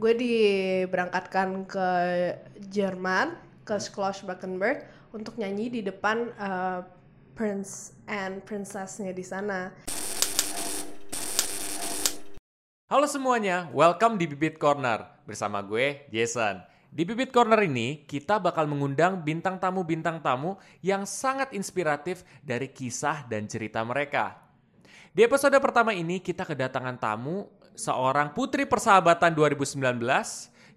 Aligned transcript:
gue 0.00 0.16
diberangkatkan 0.16 1.68
ke 1.68 1.88
Jerman 2.72 3.36
ke 3.68 3.76
Schloss 3.76 4.24
Blankenberg 4.24 4.88
untuk 5.12 5.36
nyanyi 5.36 5.68
di 5.68 5.80
depan 5.84 6.32
uh, 6.40 6.80
prince 7.36 7.92
and 8.08 8.40
princessnya 8.48 9.12
di 9.12 9.20
sana. 9.20 9.68
Halo 12.88 13.04
semuanya, 13.04 13.68
welcome 13.76 14.16
di 14.16 14.24
Bibit 14.24 14.56
Corner 14.56 15.20
bersama 15.28 15.60
gue 15.60 16.08
Jason. 16.08 16.64
Di 16.88 17.04
Bibit 17.04 17.28
Corner 17.28 17.60
ini 17.60 18.08
kita 18.08 18.40
bakal 18.40 18.72
mengundang 18.72 19.20
bintang 19.20 19.60
tamu-bintang 19.60 20.24
tamu 20.24 20.56
yang 20.80 21.04
sangat 21.04 21.52
inspiratif 21.52 22.24
dari 22.40 22.72
kisah 22.72 23.28
dan 23.28 23.44
cerita 23.44 23.84
mereka. 23.84 24.48
Di 25.12 25.28
episode 25.28 25.60
pertama 25.60 25.92
ini 25.92 26.24
kita 26.24 26.48
kedatangan 26.48 26.96
tamu 26.96 27.59
seorang 27.74 28.32
putri 28.34 28.66
persahabatan 28.66 29.34
2019 29.34 29.76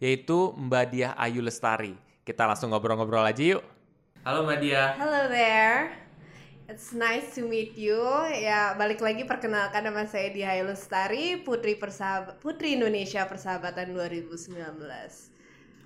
yaitu 0.03 0.51
Mbak 0.57 0.85
Diah 0.91 1.13
Ayu 1.15 1.39
Lestari. 1.39 1.95
Kita 2.23 2.47
langsung 2.47 2.71
ngobrol-ngobrol 2.71 3.23
aja 3.23 3.57
yuk. 3.57 3.63
Halo 4.23 4.47
Mbak 4.47 4.59
Diah. 4.63 4.95
Hello 4.99 5.27
there. 5.31 5.99
It's 6.71 6.95
nice 6.95 7.35
to 7.35 7.43
meet 7.43 7.75
you. 7.75 7.99
Ya, 8.31 8.71
balik 8.79 9.03
lagi 9.03 9.27
perkenalkan 9.27 9.83
nama 9.83 10.07
saya 10.07 10.31
Diah 10.31 10.55
Ayu 10.55 10.71
Lestari, 10.71 11.43
Putri 11.43 11.75
Persahabat 11.75 12.39
Putri 12.39 12.79
Indonesia 12.79 13.27
Persahabatan 13.27 13.91
2019. 13.91 14.63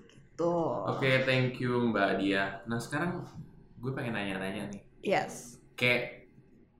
Gitu. 0.05 0.53
Oke, 0.85 1.25
thank 1.25 1.57
you 1.57 1.89
Mbak 1.89 2.21
Diah. 2.21 2.61
Nah 2.69 2.77
sekarang 2.77 3.25
gue 3.81 3.91
pengen 3.93 4.13
nanya-nanya 4.13 4.69
nih. 4.69 4.81
Yes. 5.01 5.57
Kayak 5.73 6.26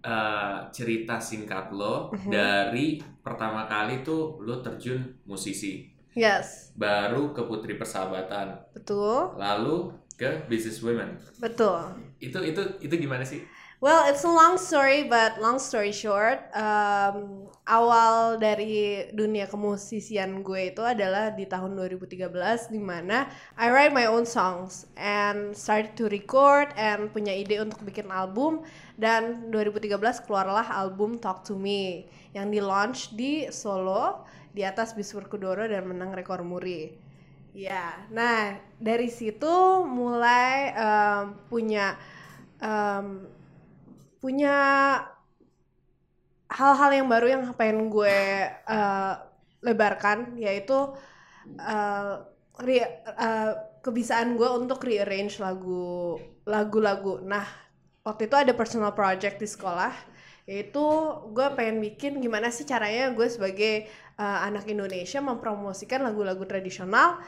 eh, 0.08 0.58
cerita 0.72 1.20
singkat 1.20 1.76
lo 1.76 2.16
Mhm. 2.16 2.32
dari 2.32 2.88
pertama 3.20 3.68
kali 3.68 4.00
tuh 4.02 4.40
lo 4.40 4.64
terjun 4.64 5.04
musisi, 5.28 5.84
Yes. 6.16 6.72
baru 6.74 7.36
ke 7.36 7.44
Putri 7.44 7.76
Persahabatan, 7.76 8.56
Betul. 8.72 9.36
lalu 9.36 9.92
ke 10.16 10.48
Business 10.48 10.80
Women. 10.82 11.20
Betul. 11.38 11.78
Itu 12.18 12.40
itu 12.42 12.62
itu 12.80 12.94
gimana 12.96 13.22
sih? 13.22 13.44
Well, 13.78 14.10
it's 14.10 14.26
a 14.26 14.34
long 14.34 14.58
story, 14.58 15.06
but 15.06 15.38
long 15.38 15.62
story 15.62 15.94
short, 15.94 16.42
um, 16.58 17.46
awal 17.70 18.42
dari 18.42 19.06
dunia 19.14 19.46
kemusisian 19.46 20.42
gue 20.42 20.74
itu 20.74 20.82
adalah 20.82 21.30
di 21.30 21.46
tahun 21.46 21.78
2013, 21.78 22.74
di 22.74 22.82
mana 22.82 23.30
I 23.54 23.70
write 23.70 23.94
my 23.94 24.10
own 24.10 24.26
songs 24.26 24.90
and 24.98 25.54
started 25.54 25.94
to 26.02 26.10
record 26.10 26.74
and 26.74 27.14
punya 27.14 27.38
ide 27.38 27.62
untuk 27.62 27.86
bikin 27.86 28.10
album. 28.10 28.66
Dan 28.98 29.54
2013 29.54 30.26
keluarlah 30.26 30.74
album 30.74 31.22
Talk 31.22 31.46
to 31.46 31.54
Me 31.54 32.10
yang 32.34 32.50
di 32.50 32.58
launch 32.58 33.14
di 33.14 33.46
Solo 33.54 34.26
di 34.58 34.66
atas 34.66 34.98
Bis 34.98 35.14
Kudoro 35.14 35.70
dan 35.70 35.86
menang 35.86 36.18
rekor 36.18 36.42
muri. 36.42 36.98
Ya, 37.54 37.94
nah 38.10 38.58
dari 38.82 39.14
situ 39.14 39.86
mulai 39.86 40.74
um, 40.74 41.38
punya 41.46 41.94
um, 42.58 43.37
punya 44.28 44.60
hal-hal 46.52 46.92
yang 46.92 47.08
baru 47.08 47.28
yang 47.32 47.44
pengen 47.56 47.88
gue 47.88 48.20
uh, 48.68 49.24
lebarkan 49.64 50.36
yaitu 50.36 50.76
uh, 51.56 52.28
re- 52.60 53.08
uh, 53.08 53.56
kebiasaan 53.80 54.36
gue 54.36 54.50
untuk 54.52 54.84
rearrange 54.84 55.40
lagu 55.40 56.20
lagu-lagu. 56.44 57.24
Nah 57.24 57.48
waktu 58.04 58.28
itu 58.28 58.36
ada 58.36 58.52
personal 58.52 58.92
project 58.92 59.40
di 59.40 59.48
sekolah 59.48 59.96
yaitu 60.44 60.84
gue 61.32 61.48
pengen 61.56 61.80
bikin 61.80 62.20
gimana 62.20 62.52
sih 62.52 62.68
caranya 62.68 63.16
gue 63.16 63.32
sebagai 63.32 63.88
uh, 64.20 64.44
anak 64.44 64.68
Indonesia 64.68 65.24
mempromosikan 65.24 66.04
lagu-lagu 66.04 66.44
tradisional 66.44 67.24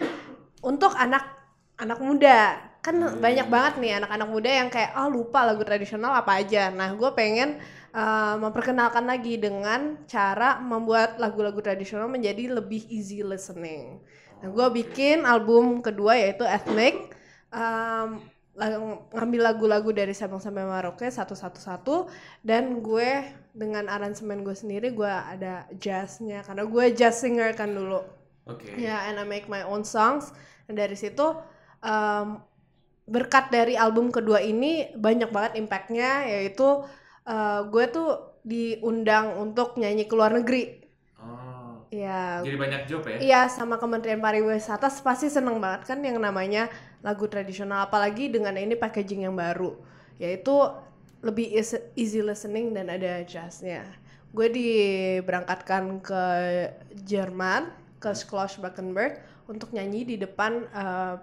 untuk 0.60 0.92
anak 1.00 1.39
anak 1.80 2.00
muda. 2.04 2.60
Kan 2.80 2.96
banyak 3.00 3.48
banget 3.48 3.74
nih 3.80 3.92
anak-anak 4.00 4.30
muda 4.30 4.50
yang 4.52 4.70
kayak 4.72 4.96
oh 4.96 5.12
lupa 5.12 5.44
lagu 5.48 5.64
tradisional 5.64 6.16
apa 6.16 6.40
aja. 6.40 6.72
Nah 6.72 6.96
gue 6.96 7.10
pengen 7.16 7.60
uh, 7.96 8.36
memperkenalkan 8.40 9.04
lagi 9.08 9.36
dengan 9.40 10.00
cara 10.08 10.60
membuat 10.60 11.20
lagu-lagu 11.20 11.60
tradisional 11.60 12.08
menjadi 12.08 12.52
lebih 12.52 12.88
easy 12.88 13.24
listening. 13.24 14.00
Nah 14.40 14.48
gue 14.48 14.68
bikin 14.84 15.28
album 15.28 15.84
kedua 15.84 16.16
yaitu 16.16 16.48
Ethnic 16.48 17.12
um, 17.52 18.24
ngambil 19.16 19.42
lagu-lagu 19.52 19.90
dari 19.96 20.12
Sabang 20.12 20.44
sampai 20.44 20.68
Merauke 20.68 21.08
satu-satu-satu 21.08 22.12
dan 22.44 22.84
gue 22.84 23.24
dengan 23.56 23.88
aransemen 23.88 24.44
gue 24.44 24.52
sendiri 24.52 24.92
gue 24.92 25.08
ada 25.08 25.64
jazznya 25.80 26.44
karena 26.44 26.64
gue 26.68 26.86
jazz 26.96 27.24
singer 27.24 27.56
kan 27.56 27.72
dulu. 27.72 28.04
Oke. 28.50 28.82
Ya, 28.82 29.06
and 29.08 29.22
I 29.22 29.26
make 29.30 29.46
my 29.46 29.62
own 29.62 29.86
songs. 29.86 30.34
Dan 30.66 30.82
dari 30.82 30.98
situ 30.98 31.38
um, 31.84 32.42
berkat 33.10 33.50
dari 33.50 33.74
album 33.74 34.14
kedua 34.14 34.40
ini 34.40 34.94
banyak 34.94 35.34
banget 35.34 35.58
impactnya, 35.58 36.30
yaitu 36.30 36.86
uh, 37.26 37.60
gue 37.66 37.86
tuh 37.90 38.38
diundang 38.46 39.36
untuk 39.42 39.76
nyanyi 39.76 40.06
ke 40.06 40.14
luar 40.14 40.38
negeri. 40.38 40.86
Oh. 41.20 41.82
Ya, 41.90 42.46
Jadi 42.46 42.58
banyak 42.58 42.82
job 42.86 43.02
ya? 43.10 43.18
iya 43.18 43.42
sama 43.50 43.82
Kementerian 43.82 44.22
Pariwisata 44.22 44.94
pasti 45.02 45.26
seneng 45.26 45.58
banget 45.58 45.90
kan 45.90 46.00
yang 46.06 46.22
namanya 46.22 46.70
lagu 47.02 47.26
tradisional, 47.26 47.90
apalagi 47.90 48.30
dengan 48.30 48.54
ini 48.62 48.78
packaging 48.78 49.26
yang 49.26 49.34
baru, 49.34 49.74
yaitu 50.22 50.54
lebih 51.26 51.50
easy 51.98 52.22
listening 52.22 52.72
dan 52.78 52.94
ada 52.94 53.26
jazznya. 53.26 53.84
Gue 54.30 54.54
diberangkatkan 54.54 55.98
ke 56.06 56.24
Jerman, 57.10 57.74
ke 57.98 58.14
Schloss 58.14 58.62
Blankenberg 58.62 59.20
untuk 59.50 59.74
nyanyi 59.74 60.06
di 60.06 60.16
depan 60.22 60.70
uh, 60.70 61.18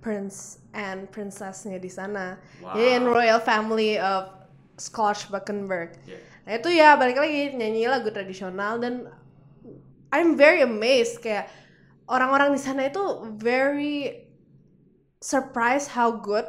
prince 0.00 0.64
and 0.72 1.08
princessnya 1.12 1.76
di 1.76 1.88
sana. 1.88 2.40
Wow. 2.60 2.74
Jadi 2.76 2.88
in 2.96 3.04
royal 3.04 3.40
family 3.40 4.00
of 4.00 4.32
Schloss 4.80 5.28
Blankenberg. 5.28 5.96
Iya. 6.08 6.18
Nah 6.48 6.52
itu 6.56 6.68
ya 6.72 6.88
balik 6.96 7.20
lagi 7.20 7.52
nyanyi 7.52 7.84
lagu 7.84 8.08
tradisional 8.08 8.80
dan 8.80 9.06
I'm 10.10 10.34
very 10.34 10.64
amazed 10.64 11.20
kayak 11.22 11.46
orang-orang 12.10 12.50
di 12.56 12.60
sana 12.60 12.88
itu 12.90 13.00
very 13.38 14.26
surprised 15.20 15.92
how 15.92 16.10
good 16.10 16.48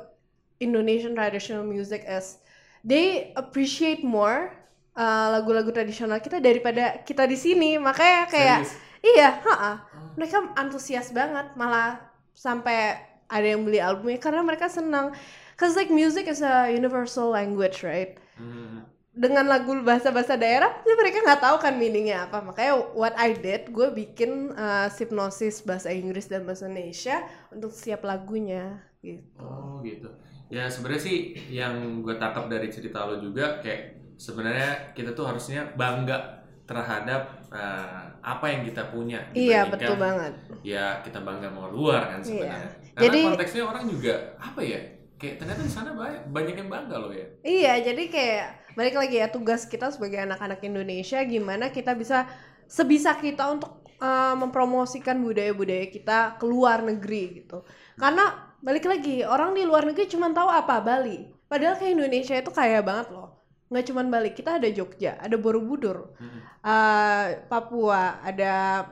Indonesian 0.63 1.13
traditional 1.13 1.67
music 1.67 2.07
is. 2.07 2.39
They 2.81 3.35
appreciate 3.37 4.01
more 4.01 4.55
uh, 4.97 5.27
lagu-lagu 5.37 5.69
tradisional 5.69 6.17
kita 6.23 6.41
daripada 6.41 7.03
kita 7.05 7.27
di 7.29 7.37
sini. 7.37 7.77
Makanya 7.77 8.25
kayak 8.31 8.59
Serius? 8.65 8.73
iya, 9.05 9.29
ha 9.43 9.55
Oh. 9.91 10.17
mereka 10.17 10.43
antusias 10.57 11.13
banget 11.13 11.53
malah 11.55 12.01
sampai 12.33 12.99
ada 13.31 13.47
yang 13.47 13.63
beli 13.63 13.79
albumnya 13.79 14.19
karena 14.19 14.43
mereka 14.43 14.67
senang. 14.67 15.15
Cause 15.55 15.79
like 15.79 15.93
music 15.93 16.27
is 16.27 16.43
a 16.43 16.67
universal 16.73 17.31
language, 17.31 17.81
right? 17.87 18.19
Hmm. 18.35 18.83
dengan 19.11 19.43
lagu 19.43 19.75
bahasa-bahasa 19.83 20.39
daerah 20.39 20.71
ya 20.87 20.95
mereka 20.95 21.19
nggak 21.19 21.43
tahu 21.43 21.59
kan 21.59 21.75
meaningnya 21.75 22.31
apa 22.31 22.39
makanya 22.39 22.79
what 22.95 23.11
I 23.19 23.35
did 23.35 23.67
gue 23.67 23.91
bikin 23.91 24.55
uh, 24.55 24.87
hipnosis 24.87 25.67
bahasa 25.67 25.91
Inggris 25.91 26.31
dan 26.31 26.47
bahasa 26.47 26.71
Indonesia 26.71 27.19
untuk 27.51 27.75
setiap 27.75 28.07
lagunya 28.07 28.79
gitu 29.03 29.19
Oh 29.35 29.83
gitu. 29.83 30.07
Ya 30.47 30.71
sebenarnya 30.71 31.03
sih 31.03 31.17
yang 31.51 32.03
gue 32.07 32.15
tangkap 32.15 32.47
dari 32.47 32.71
cerita 32.71 33.03
lo 33.03 33.19
juga 33.19 33.59
kayak 33.59 34.15
sebenarnya 34.15 34.95
kita 34.95 35.11
tuh 35.11 35.27
harusnya 35.27 35.67
bangga 35.75 36.40
terhadap 36.63 37.21
eh, 37.49 38.03
apa 38.21 38.45
yang 38.47 38.61
kita 38.63 38.89
punya. 38.89 39.19
iya 39.33 39.65
betul 39.65 39.97
banget 39.97 40.33
Ya 40.61 41.01
kita 41.01 41.19
bangga 41.19 41.49
mau 41.49 41.67
luar 41.67 42.13
kan 42.13 42.19
sebenarnya. 42.21 42.69
Iya. 42.69 42.93
Karena 42.93 43.03
Jadi- 43.09 43.21
konteksnya 43.33 43.63
orang 43.65 43.83
juga 43.89 44.13
apa 44.37 44.61
ya? 44.61 44.79
Kayak 45.17 45.35
ternyata 45.37 45.61
di 45.61 45.69
sana 45.69 45.89
banyak, 45.93 46.23
banyak 46.29 46.55
yang 46.57 46.69
bangga 46.69 46.95
loh 46.97 47.13
ya. 47.13 47.25
iya 47.41 47.77
jadi 47.77 48.03
kayak 48.09 48.47
balik 48.73 48.95
lagi 48.97 49.15
ya 49.21 49.29
tugas 49.29 49.69
kita 49.69 49.93
sebagai 49.93 50.17
anak-anak 50.17 50.57
Indonesia 50.63 51.21
gimana 51.21 51.69
kita 51.69 51.93
bisa 51.93 52.25
sebisa 52.65 53.13
kita 53.19 53.51
untuk 53.51 53.83
uh, 53.99 54.33
mempromosikan 54.33 55.21
budaya-budaya 55.21 55.91
kita 55.91 56.39
ke 56.39 56.45
luar 56.47 56.81
negeri 56.81 57.43
gitu 57.43 57.61
karena 57.99 58.33
balik 58.61 58.87
lagi 58.87 59.21
orang 59.21 59.53
di 59.53 59.61
luar 59.61 59.85
negeri 59.85 60.07
cuma 60.07 60.31
tahu 60.31 60.47
apa 60.47 60.81
Bali 60.81 61.29
padahal 61.45 61.77
kayak 61.77 61.99
Indonesia 61.99 62.35
itu 62.37 62.49
kaya 62.49 62.81
banget 62.81 63.11
loh 63.11 63.40
nggak 63.71 63.85
cuma 63.87 64.03
Bali 64.03 64.35
kita 64.35 64.59
ada 64.59 64.67
Jogja 64.67 65.15
ada 65.17 65.35
Borobudur 65.39 66.11
Mm-mm. 66.19 66.41
uh, 66.63 67.25
Papua 67.47 68.19
ada 68.21 68.85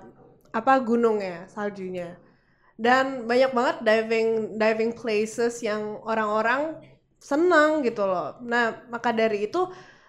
apa 0.49 0.73
gunungnya 0.81 1.45
saljunya 1.51 2.17
dan 2.79 3.27
banyak 3.27 3.51
banget 3.51 3.77
diving 3.83 4.29
diving 4.57 4.91
places 4.95 5.59
yang 5.61 5.99
orang-orang 6.07 6.79
senang 7.19 7.83
gitu 7.83 8.07
loh 8.07 8.39
nah 8.41 8.79
maka 8.89 9.11
dari 9.11 9.45
itu 9.51 9.67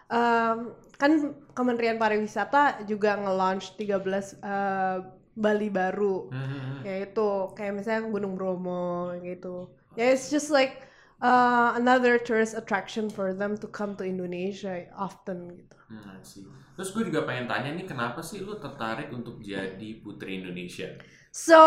um, 0.08 0.58
kan 1.00 1.12
Kementerian 1.56 1.98
Pariwisata 1.98 2.84
juga 2.86 3.16
nge-launch 3.18 3.74
13 3.76 4.40
uh, 4.40 4.96
Bali 5.34 5.68
baru 5.72 6.30
Hmm. 6.30 6.84
yaitu 6.86 7.52
kayak 7.56 7.74
misalnya 7.80 8.08
Gunung 8.08 8.34
Bromo 8.38 9.12
gitu 9.24 9.68
ya 9.98 10.12
it's 10.14 10.30
just 10.30 10.48
like 10.52 10.86
uh, 11.20 11.76
another 11.76 12.18
tourist 12.18 12.56
attraction 12.56 13.08
for 13.08 13.32
them 13.32 13.56
to 13.56 13.68
come 13.68 13.96
to 13.96 14.04
Indonesia 14.04 14.88
often 14.96 15.54
gitu 15.56 15.76
Hmm, 15.90 16.06
I 16.06 16.22
see. 16.22 16.46
Terus 16.78 16.94
gue 16.94 17.10
juga 17.10 17.26
pengen 17.26 17.50
tanya 17.50 17.74
nih 17.74 17.82
kenapa 17.82 18.22
sih 18.22 18.38
lu 18.46 18.54
tertarik 18.62 19.10
untuk 19.10 19.42
jadi 19.42 19.98
putri 19.98 20.38
Indonesia? 20.38 20.86
So 21.34 21.58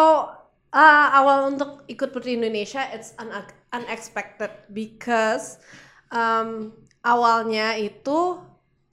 uh, 0.71 1.07
awal 1.11 1.51
untuk 1.51 1.83
ikut 1.91 2.09
Putri 2.15 2.39
Indonesia 2.39 2.87
it's 2.95 3.11
un- 3.19 3.31
unexpected 3.75 4.49
because 4.71 5.59
um, 6.09 6.71
awalnya 7.03 7.75
itu 7.77 8.39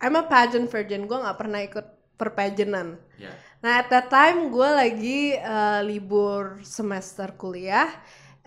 I'm 0.03 0.17
a 0.17 0.25
pageant 0.25 0.67
virgin, 0.73 1.05
gue 1.07 1.15
nggak 1.15 1.39
pernah 1.39 1.61
ikut 1.63 1.87
perpagenan. 2.19 2.99
Ya. 3.21 3.31
Nah 3.61 3.85
at 3.85 3.89
that 3.93 4.09
time 4.09 4.49
gue 4.51 4.71
lagi 4.73 5.37
uh, 5.37 5.85
libur 5.85 6.59
semester 6.65 7.37
kuliah 7.37 7.87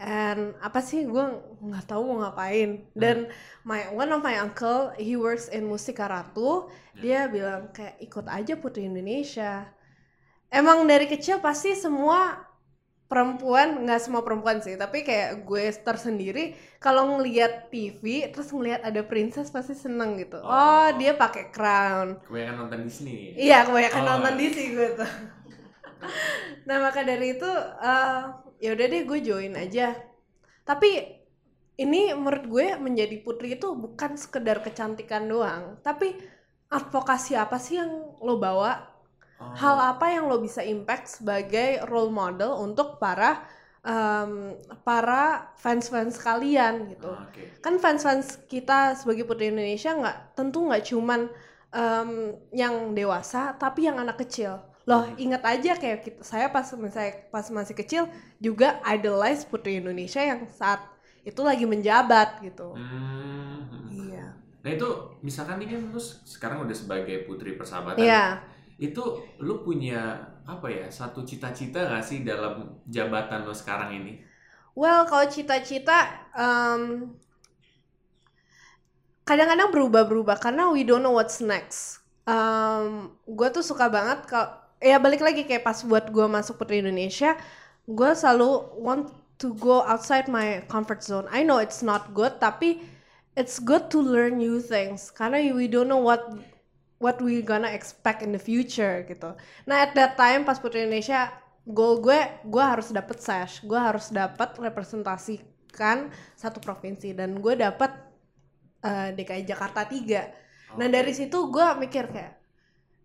and 0.03 0.51
apa 0.59 0.83
sih 0.83 1.07
gue 1.07 1.25
nggak 1.63 1.88
tahu 1.88 2.01
mau 2.03 2.27
ngapain 2.27 2.83
dan 2.91 3.31
my 3.63 3.88
one 3.95 4.11
of 4.11 4.19
my 4.19 4.35
uncle 4.35 4.91
he 5.00 5.15
works 5.15 5.47
in 5.47 5.63
Mustika 5.63 6.11
Ratu 6.11 6.67
dia 7.00 7.31
bilang 7.31 7.71
kayak 7.71 7.95
ikut 8.03 8.27
aja 8.27 8.59
Putri 8.59 8.83
Indonesia 8.85 9.63
emang 10.51 10.83
dari 10.83 11.07
kecil 11.07 11.39
pasti 11.39 11.71
semua 11.73 12.35
perempuan 13.07 13.85
nggak 13.85 14.01
semua 14.01 14.25
perempuan 14.25 14.57
sih 14.59 14.73
tapi 14.73 15.05
kayak 15.05 15.45
gue 15.45 15.69
tersendiri 15.85 16.57
kalau 16.81 17.15
ngelihat 17.15 17.69
TV 17.69 18.27
terus 18.33 18.49
ngelihat 18.49 18.81
ada 18.81 19.06
princess 19.06 19.53
pasti 19.53 19.77
seneng 19.77 20.17
gitu 20.17 20.41
oh, 20.41 20.49
Oh. 20.49 20.88
dia 20.97 21.13
pakai 21.13 21.53
crown 21.53 22.17
Kebanyakan 22.25 22.56
nonton 22.65 22.79
Disney. 22.83 23.38
Iya, 23.38 23.69
kebanyakan 23.69 24.01
Oh. 24.01 24.07
nonton 24.17 24.33
DC 24.35 24.57
gue 24.73 24.89
tuh. 24.97 25.11
nah, 26.67 26.77
maka 26.83 27.06
dari 27.06 27.38
itu 27.38 27.51
eh, 27.79 28.21
ya 28.63 28.69
udah 28.75 28.86
deh 28.94 29.04
gue 29.10 29.19
join 29.27 29.54
aja. 29.60 29.88
Tapi 30.69 30.89
ini 31.83 32.13
menurut 32.13 32.45
gue 32.48 32.68
menjadi 32.77 33.15
putri 33.25 33.57
itu 33.57 33.74
bukan 33.74 34.15
sekedar 34.15 34.62
kecantikan 34.65 35.25
doang, 35.25 35.81
tapi 35.81 36.13
advokasi 36.69 37.33
apa 37.38 37.57
sih 37.57 37.81
yang 37.81 37.92
lo 38.21 38.36
bawa? 38.38 38.71
Oh. 39.42 39.54
Hal 39.57 39.77
apa 39.98 40.06
yang 40.13 40.30
lo 40.31 40.38
bisa 40.39 40.62
impact 40.63 41.19
sebagai 41.21 41.81
role 41.89 42.13
model 42.13 42.51
untuk 42.62 43.01
para 43.01 43.44
em, 43.83 44.56
para 44.88 45.54
fans-fans 45.59 46.16
kalian 46.21 46.74
gitu 46.94 47.12
Oh, 47.12 47.19
Oke. 47.27 47.44
kan 47.59 47.75
fans-fans 47.83 48.48
kita 48.48 48.95
sebagai 48.95 49.27
putri 49.27 49.51
Indonesia 49.51 49.92
nggak 49.94 50.18
tentu 50.38 50.63
nggak 50.69 50.83
cuman 50.88 51.21
em, 51.75 52.09
yang 52.56 52.75
dewasa 52.95 53.56
tapi 53.59 53.89
yang 53.89 54.00
anak 54.00 54.18
kecil 54.24 54.62
loh 54.89 55.03
ingat 55.15 55.44
aja 55.47 55.71
kayak 55.80 56.00
kita, 56.06 56.19
saya 56.27 56.47
pas 56.51 56.68
saya 56.68 57.09
pas 57.31 57.45
masih 57.57 57.75
kecil 57.80 58.03
juga 58.44 58.83
idolize 58.94 59.47
putri 59.47 59.80
Indonesia 59.80 60.19
yang 60.19 60.44
saat 60.51 60.81
itu 61.24 61.39
lagi 61.39 61.63
menjabat 61.63 62.44
gitu 62.44 62.69
Hmm. 62.74 63.69
iya 63.89 64.35
Nah 64.63 64.69
itu 64.75 64.88
misalkan 65.27 65.59
nih 65.62 65.68
kan 65.75 65.81
lu 65.94 66.00
sekarang 66.33 66.57
udah 66.65 66.75
sebagai 66.81 67.27
putri 67.27 67.50
persahabatan. 67.59 68.07
iya 68.07 68.44
Itu 68.80 69.03
lu 69.45 69.63
punya 69.68 70.00
apa 70.47 70.68
ya 70.71 70.85
satu 70.91 71.19
cita-cita 71.30 71.80
gak 71.91 72.03
sih 72.09 72.19
dalam 72.27 72.53
jabatan 72.95 73.44
lo 73.47 73.53
sekarang 73.56 73.91
ini? 74.00 74.12
well 74.80 75.06
kalau 75.09 75.25
cita-cita 75.30 75.97
em, 76.38 76.81
kadang-kadang 79.24 79.71
berubah-berubah 79.71 80.38
karena 80.39 80.69
we 80.71 80.83
don't 80.83 81.03
know 81.03 81.15
what's 81.15 81.39
next. 81.39 82.03
Um, 82.24 83.15
gue 83.27 83.47
tuh 83.51 83.63
suka 83.63 83.91
banget 83.91 84.24
kalau 84.27 84.62
ya 84.83 85.00
balik 85.00 85.24
lagi 85.24 85.47
kayak 85.47 85.63
pas 85.63 85.80
buat 85.88 86.12
gue 86.12 86.27
masuk 86.27 86.59
Putri 86.59 86.83
Indonesia, 86.83 87.39
gue 87.88 88.12
selalu 88.12 88.68
want 88.83 89.07
to 89.39 89.56
go 89.56 89.80
outside 89.88 90.27
my 90.27 90.62
comfort 90.68 91.00
zone. 91.00 91.25
I 91.31 91.47
know 91.47 91.63
it's 91.63 91.80
not 91.80 92.12
good, 92.12 92.38
tapi 92.44 92.83
it's 93.39 93.57
good 93.57 93.88
to 93.89 94.03
learn 94.03 94.38
new 94.38 94.59
things 94.59 95.09
karena 95.09 95.41
we 95.56 95.65
don't 95.71 95.88
know 95.88 96.03
what 96.03 96.21
what 97.01 97.18
we 97.24 97.41
gonna 97.41 97.71
expect 97.71 98.21
in 98.21 98.35
the 98.35 98.41
future 98.41 99.07
gitu. 99.07 99.33
Nah 99.63 99.88
at 99.88 99.95
that 99.95 100.19
time 100.19 100.44
pas 100.44 100.59
Putri 100.59 100.83
Indonesia 100.83 101.31
goal 101.63 102.03
gue 102.03 102.19
gue 102.44 102.63
harus 102.63 102.91
dapet 102.91 103.24
sash, 103.24 103.63
gue 103.63 103.80
harus 103.80 104.12
dapat 104.12 104.59
representasikan 104.59 106.12
satu 106.35 106.59
provinsi 106.59 107.15
dan 107.15 107.39
gue 107.39 107.56
dapat 107.56 107.91
eh, 108.83 109.15
DKI 109.15 109.47
Jakarta 109.47 109.88
3 109.88 110.44
Nah 110.77 110.88
Oke. 110.89 110.94
dari 110.94 111.13
situ 111.13 111.38
gue 111.53 111.68
mikir 111.77 112.09
kayak 112.09 112.33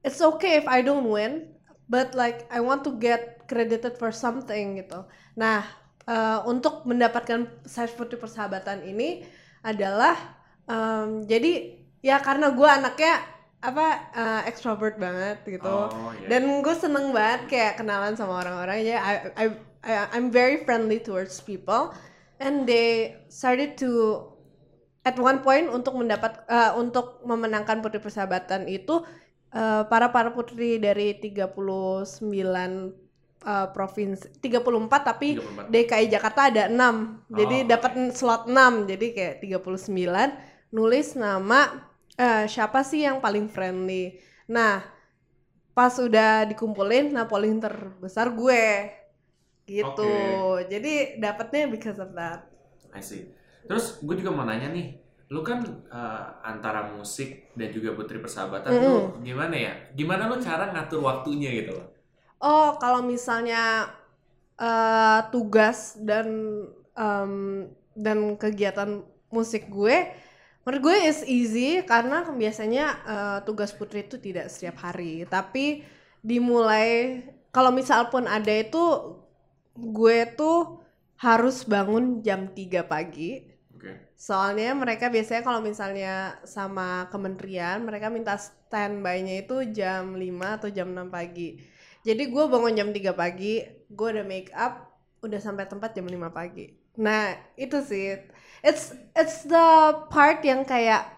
it's 0.00 0.20
okay 0.22 0.60
if 0.60 0.66
I 0.68 0.80
don't 0.80 1.08
win, 1.08 1.52
but 1.88 2.12
like 2.14 2.44
I 2.52 2.60
want 2.60 2.84
to 2.86 2.92
get 2.96 3.48
credited 3.48 3.96
for 3.96 4.12
something 4.12 4.78
gitu. 4.78 5.04
Nah 5.34 5.64
eh, 6.04 6.38
untuk 6.44 6.84
mendapatkan 6.84 7.64
putri 7.96 8.16
persahabatan 8.20 8.84
ini 8.84 9.24
adalah 9.64 10.14
em, 10.68 11.24
jadi 11.26 11.80
ya 12.04 12.22
karena 12.22 12.54
gue 12.54 12.68
anaknya 12.68 13.18
apa 13.58 13.86
eh, 14.14 14.42
extrovert 14.46 15.00
banget 15.02 15.42
gitu. 15.48 15.66
Oh, 15.66 16.14
iya. 16.14 16.28
Dan 16.30 16.62
gue 16.62 16.74
seneng 16.78 17.10
banget 17.10 17.50
kayak 17.50 17.82
kenalan 17.82 18.14
sama 18.14 18.38
orang-orang 18.46 18.86
ya. 18.86 18.98
I, 19.02 19.14
I, 19.34 19.46
I- 19.82 20.08
I'm 20.14 20.30
very 20.30 20.62
friendly 20.62 21.02
towards 21.02 21.42
people, 21.42 21.90
and 22.38 22.70
they 22.70 23.18
started 23.26 23.74
to 23.82 24.22
at 25.02 25.18
one 25.18 25.42
point 25.42 25.66
untuk 25.72 25.98
mendapat 25.98 26.44
eh, 26.46 26.72
untuk 26.78 27.24
memenangkan 27.26 27.82
putri 27.82 27.98
persahabatan 27.98 28.70
itu 28.70 29.02
eh, 29.54 29.82
para 29.88 30.12
para 30.12 30.30
putri 30.32 30.80
dari 30.80 31.16
39 31.16 31.56
eh, 33.38 33.68
provinsi 33.72 34.40
34 34.40 35.08
tapi 35.08 35.38
34. 35.38 35.72
DKI 35.72 36.06
Jakarta 36.10 36.40
ada 36.50 36.64
6 36.68 37.32
jadi 37.32 37.56
Oh, 37.64 37.66
dapat 37.68 37.92
slot 38.12 38.44
6 38.50 38.90
jadi 38.90 39.06
kayak 39.14 39.34
39 39.44 40.74
nulis 40.74 41.16
nama 41.16 41.88
eh, 42.18 42.44
siapa 42.50 42.84
sih 42.84 43.06
yang 43.06 43.22
paling 43.22 43.48
friendly? 43.48 44.18
Nah 44.50 44.98
pas 45.78 45.94
udah 45.94 46.42
dikumpulin 46.50 47.14
nah 47.14 47.30
polling 47.30 47.62
terbesar 47.62 48.34
gue. 48.34 48.90
Gitu. 49.68 50.12
Jadi 50.66 51.20
dapatnya 51.22 51.70
because 51.70 52.02
of 52.02 52.10
that. 52.18 52.50
I 52.90 52.98
see. 52.98 53.30
Terus 53.68 54.00
gue 54.00 54.16
juga 54.18 54.32
mau 54.32 54.48
nanya 54.48 54.72
nih, 54.72 54.96
lu 55.34 55.40
kan 55.48 55.60
eh, 55.92 56.24
antara 56.50 56.80
musik 56.96 57.52
dan 57.58 57.68
juga 57.76 57.90
putri 57.98 58.18
persahabatan 58.24 58.74
Mm-mm. 58.74 58.88
lu 58.88 59.20
gimana 59.26 59.56
ya? 59.66 59.72
Gimana 59.98 60.22
lu 60.30 60.36
cara 60.40 60.72
ngatur 60.72 61.00
waktunya 61.04 61.50
gitu 61.52 61.72
loh? 61.78 61.86
Oh, 62.38 62.78
kalau 62.78 63.02
misalnya 63.02 63.90
eh, 64.60 65.20
tugas 65.34 65.98
dan 65.98 66.28
em, 66.94 67.32
dan 67.98 68.18
kegiatan 68.38 69.02
musik 69.34 69.66
gue, 69.70 69.96
menurut 70.64 70.82
gue 70.86 70.96
is 71.10 71.20
easy 71.26 71.82
karena 71.86 72.26
biasanya 72.30 72.84
eh, 73.06 73.38
tugas 73.46 73.72
putri 73.74 74.06
itu 74.06 74.16
tidak 74.22 74.50
setiap 74.52 74.76
hari, 74.86 75.26
tapi 75.26 75.82
dimulai 76.22 77.22
kalau 77.54 77.70
misal 77.74 78.10
pun 78.12 78.26
ada 78.30 78.52
itu 78.52 78.84
gue 79.78 80.18
tuh 80.38 80.82
harus 81.18 81.62
bangun 81.66 82.22
jam 82.26 82.50
3 82.54 82.82
pagi. 82.86 83.42
Oke. 83.78 83.94
Soalnya 84.18 84.74
mereka 84.74 85.06
biasanya 85.06 85.46
kalau 85.46 85.62
misalnya 85.62 86.34
sama 86.42 87.06
kementerian, 87.14 87.78
mereka 87.86 88.10
minta 88.10 88.34
standby-nya 88.34 89.46
itu 89.46 89.70
jam 89.70 90.18
5 90.18 90.58
atau 90.58 90.68
jam 90.74 90.90
6 90.90 91.14
pagi. 91.14 91.62
Jadi 92.02 92.26
gue 92.26 92.44
bangun 92.50 92.74
jam 92.74 92.90
3 92.90 93.14
pagi, 93.14 93.62
gue 93.86 94.08
udah 94.10 94.26
make 94.26 94.50
up, 94.50 94.90
udah 95.22 95.38
sampai 95.38 95.70
tempat 95.70 95.94
jam 95.94 96.10
5 96.10 96.34
pagi. 96.34 96.74
Nah, 96.98 97.38
itu 97.54 97.78
sih. 97.86 98.18
It's 98.66 98.90
it's 99.14 99.46
the 99.46 99.94
part 100.10 100.42
yang 100.42 100.66
kayak 100.66 101.14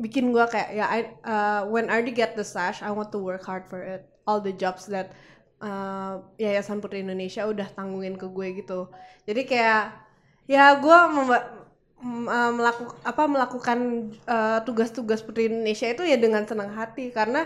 bikin 0.00 0.32
gue 0.32 0.44
kayak 0.48 0.72
ya 0.72 0.88
I, 0.88 1.00
uh, 1.28 1.68
when 1.68 1.92
I 1.92 2.00
already 2.00 2.16
get 2.16 2.32
the 2.32 2.46
sash, 2.48 2.80
I 2.80 2.88
want 2.96 3.12
to 3.12 3.20
work 3.20 3.44
hard 3.44 3.68
for 3.68 3.84
it. 3.84 4.08
All 4.24 4.40
the 4.40 4.56
jobs 4.56 4.88
that 4.88 5.12
uh, 5.60 6.24
Yayasan 6.40 6.80
Putri 6.80 7.04
Indonesia 7.04 7.44
udah 7.44 7.68
tanggungin 7.76 8.16
ke 8.16 8.24
gue 8.32 8.64
gitu. 8.64 8.88
Jadi 9.28 9.44
kayak 9.44 9.92
ya 10.48 10.80
gue 10.80 10.98
melakukan 12.00 12.96
apa 13.04 13.22
melakukan 13.28 13.78
uh, 14.24 14.64
tugas-tugas 14.64 15.20
Putri 15.20 15.52
Indonesia 15.52 15.84
itu 15.84 16.00
ya 16.08 16.16
dengan 16.16 16.48
senang 16.48 16.72
hati 16.72 17.12
karena 17.12 17.44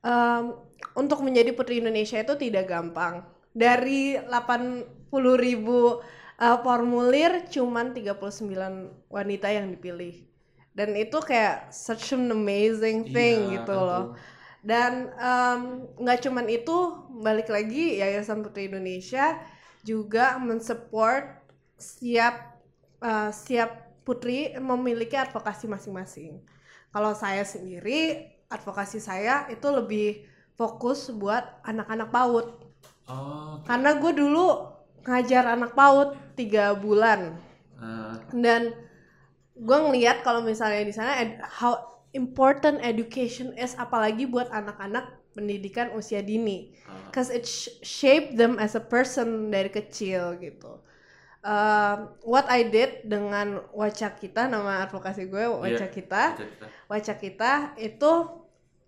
um, 0.00 0.56
untuk 0.96 1.20
menjadi 1.20 1.52
Putri 1.52 1.84
Indonesia 1.84 2.16
itu 2.16 2.34
tidak 2.40 2.68
gampang. 2.68 3.24
Dari 3.54 4.18
80.000 4.18 5.12
ribu 5.38 6.00
uh, 6.40 6.58
formulir 6.64 7.46
cuman 7.52 7.94
39 7.94 9.12
wanita 9.12 9.48
yang 9.52 9.70
dipilih. 9.70 10.26
Dan 10.74 10.98
itu 10.98 11.22
kayak 11.22 11.70
such 11.70 12.18
an 12.18 12.34
amazing 12.34 13.06
thing 13.14 13.46
Iya, 13.46 13.62
gitu 13.62 13.78
tentu. 13.78 13.86
loh. 13.86 14.04
Dan 14.64 15.12
nggak 16.00 16.18
cuman 16.24 16.48
itu, 16.50 16.76
balik 17.20 17.52
lagi 17.52 18.00
Yayasan 18.00 18.42
Putri 18.42 18.66
Indonesia 18.66 19.38
juga 19.84 20.40
mensupport 20.40 21.36
setiap 21.78 22.53
eh, 23.04 23.30
setiap 23.30 23.70
putri 24.06 24.52
memiliki 24.60 25.16
advokasi 25.16 25.64
masing-masing. 25.68 26.40
Kalau 26.94 27.12
saya 27.16 27.42
sendiri, 27.44 28.00
advokasi 28.48 28.98
saya 29.02 29.48
itu 29.50 29.66
lebih 29.68 30.08
fokus 30.54 31.10
buat 31.10 31.42
anak-anak 31.66 32.08
PAUD. 32.14 32.46
Oh, 33.08 33.60
oke. 33.60 33.66
Karena 33.68 33.90
gue 34.00 34.12
dulu 34.14 34.46
ngajar 35.04 35.44
anak 35.56 35.72
PAUD 35.76 36.08
tiga 36.38 36.72
bulan 36.74 37.36
Eh, 37.74 38.14
dan 38.32 38.70
gue 39.54 39.78
ngeliat 39.78 40.22
kalau 40.26 40.40
misalnya 40.42 40.82
di 40.86 40.94
sana 40.94 41.12
how 41.60 41.74
important 42.14 42.78
education 42.82 43.50
is 43.58 43.74
apalagi 43.76 44.26
buat 44.26 44.50
anak-anak 44.50 45.04
pendidikan 45.34 45.90
usia 45.98 46.22
dini 46.22 46.70
Ah, 46.86 47.10
cause 47.10 47.30
it 47.30 47.42
sh- 47.44 47.74
shaped 47.82 48.38
them 48.38 48.58
as 48.62 48.78
a 48.78 48.82
person 48.82 49.50
dari 49.50 49.70
kecil 49.70 50.38
gitu. 50.38 50.78
Um, 51.44 52.16
what 52.24 52.48
I 52.48 52.64
did 52.72 53.04
dengan 53.04 53.60
Wacak 53.76 54.16
Kita 54.16 54.48
nama 54.48 54.88
advokasi 54.88 55.28
gue 55.28 55.44
Wacak 55.44 55.92
Kita 55.92 56.40
cerita. 56.40 56.66
Wacak 56.88 57.18
Kita 57.20 57.52
itu 57.76 58.12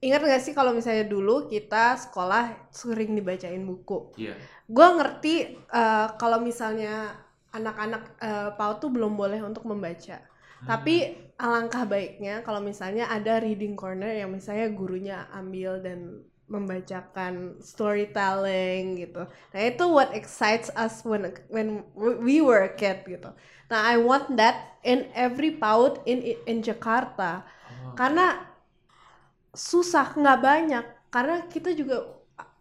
ingat 0.01 0.25
gak 0.25 0.41
sih 0.41 0.57
kalau 0.57 0.73
misalnya 0.73 1.05
dulu 1.05 1.49
kita 1.49 2.01
sekolah 2.01 2.69
sering 2.73 3.13
dibacain 3.13 3.61
buku 3.61 4.13
Iya. 4.17 4.33
gue 4.65 4.89
ngerti 4.97 5.35
uh, 5.69 6.17
kalau 6.17 6.41
misalnya 6.41 7.17
anak-anak 7.53 8.03
uh, 8.21 8.51
PAUD 8.57 8.77
tuh 8.81 8.91
belum 8.93 9.17
boleh 9.17 9.41
untuk 9.41 9.65
membaca 9.65 10.21
tapi 10.65 11.13
alangkah 11.37 11.85
baiknya 11.85 12.41
kalau 12.41 12.65
misalnya 12.65 13.09
ada 13.13 13.37
reading 13.41 13.77
corner 13.77 14.17
yang 14.17 14.33
misalnya 14.33 14.73
gurunya 14.73 15.29
ambil 15.33 15.81
dan 15.85 16.25
membacakan 16.47 17.59
storytelling 17.59 19.03
gitu. 19.03 19.27
Nah 19.27 19.61
itu 19.67 19.85
what 19.91 20.15
excites 20.15 20.71
us 20.79 21.03
when 21.03 21.35
when 21.51 21.83
we 22.23 22.39
were 22.39 22.63
a 22.63 22.73
kid 22.75 23.03
gitu. 23.07 23.35
Nah 23.67 23.81
I 23.83 23.99
want 23.99 24.39
that 24.39 24.79
in 24.87 25.11
every 25.15 25.51
PAUD 25.59 25.99
in 26.07 26.23
in 26.47 26.63
Jakarta 26.63 27.43
Oh, 27.69 27.99
karena 27.99 28.47
susah 29.57 30.13
nggak 30.15 30.39
banyak 30.43 30.85
karena 31.09 31.35
kita 31.49 31.73
juga 31.73 32.05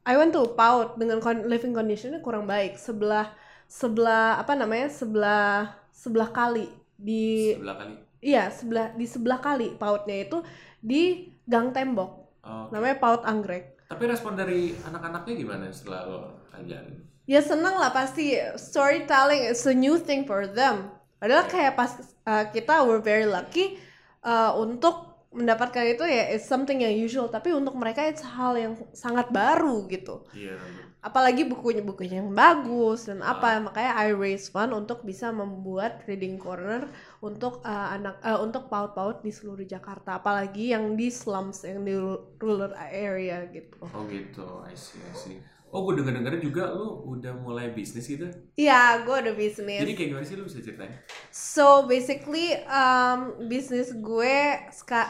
I 0.05 0.15
went 0.15 0.31
to 0.37 0.53
PAUD 0.55 0.95
dengan 1.01 1.17
con- 1.19 1.45
living 1.49 1.73
conditionnya 1.75 2.21
kurang 2.23 2.45
baik 2.47 2.77
sebelah 2.79 3.33
sebelah 3.67 4.37
apa 4.39 4.53
namanya 4.55 4.87
sebelah 4.93 5.75
sebelah 5.91 6.29
kali 6.31 6.69
di 6.95 7.51
sebelah 7.51 7.75
kali. 7.79 7.95
iya 8.23 8.49
sebelah 8.53 8.95
di 8.95 9.05
sebelah 9.09 9.39
kali 9.43 9.75
PAUDnya 9.75 10.17
itu 10.25 10.37
di 10.79 11.29
gang 11.47 11.71
tembok 11.75 12.11
Oh, 12.43 12.69
oke. 12.71 12.73
namanya 12.73 12.95
PAUD 13.01 13.21
Anggrek 13.27 13.74
Tapi 13.85 14.03
respon 14.09 14.33
dari 14.33 14.73
anak-anaknya 14.81 15.33
gimana 15.37 15.69
setelah 15.69 16.01
lo 16.09 16.19
ajarin? 16.57 17.05
ya 17.25 17.41
seneng 17.41 17.75
lah 17.77 17.89
pasti. 17.89 18.37
Storytelling 18.55 19.49
is 19.49 19.65
a 19.65 19.73
new 19.73 19.97
thing 19.97 20.25
for 20.25 20.45
them. 20.45 20.93
Padahal 21.17 21.49
kayak 21.49 21.73
pas 21.73 21.91
uh, 22.25 22.45
kita 22.53 22.85
were 22.85 23.01
very 23.01 23.25
lucky 23.25 23.81
uh, 24.21 24.53
untuk 24.57 25.14
mendapatkan 25.35 25.83
itu 25.85 26.01
ya 26.01 26.31
it's 26.31 26.47
something 26.47 26.79
yang 26.79 26.95
usual 26.95 27.27
tapi 27.27 27.51
untuk 27.51 27.75
mereka 27.75 28.07
it's 28.07 28.23
hal 28.23 28.55
yang 28.55 28.73
sangat 28.95 29.27
baru 29.29 29.83
gitu 29.85 30.23
Iya. 30.31 30.55
tentu. 30.55 30.81
apalagi 31.05 31.45
bukunya 31.45 31.85
bukunya 31.85 32.17
yang 32.17 32.33
bagus 32.33 33.05
dan 33.05 33.21
apa 33.21 33.61
makanya 33.61 33.93
I 33.93 34.15
raise 34.15 34.49
fund 34.49 34.73
untuk 34.73 35.05
bisa 35.05 35.29
membuat 35.29 36.01
reading 36.09 36.41
corner 36.41 36.89
untuk 37.21 37.61
uh, 37.61 37.93
anak 37.93 38.17
uh, 38.23 38.41
untuk 38.41 38.65
paut-paut 38.67 39.21
di 39.21 39.29
seluruh 39.29 39.63
Jakarta 39.63 40.17
apalagi 40.17 40.73
yang 40.73 40.97
di 40.97 41.13
slums 41.13 41.61
yang 41.61 41.85
di 41.85 41.93
rural 42.39 42.73
area 42.79 43.45
gitu 43.51 43.85
Oh 43.85 44.07
gitu, 44.09 44.65
I 44.65 44.73
see, 44.73 44.97
I 44.97 45.13
see. 45.13 45.37
Oh 45.69 45.83
gue 45.83 45.99
denger-denger 45.99 46.39
juga 46.39 46.71
lu 46.71 47.03
udah 47.03 47.35
mulai 47.35 47.67
bisnis 47.67 48.07
gitu. 48.07 48.31
Iya, 48.55 49.03
gue 49.03 49.11
ada 49.11 49.35
bisnis. 49.35 49.83
Jadi 49.83 49.91
kayak 49.91 50.07
gimana 50.07 50.23
sih 50.23 50.39
lu 50.39 50.47
bisa 50.47 50.63
ceritain? 50.63 50.93
So 51.35 51.83
basically, 51.83 52.55
um, 52.63 53.43
bisnis 53.51 53.91
gue 53.91 54.37
ska 54.71 55.03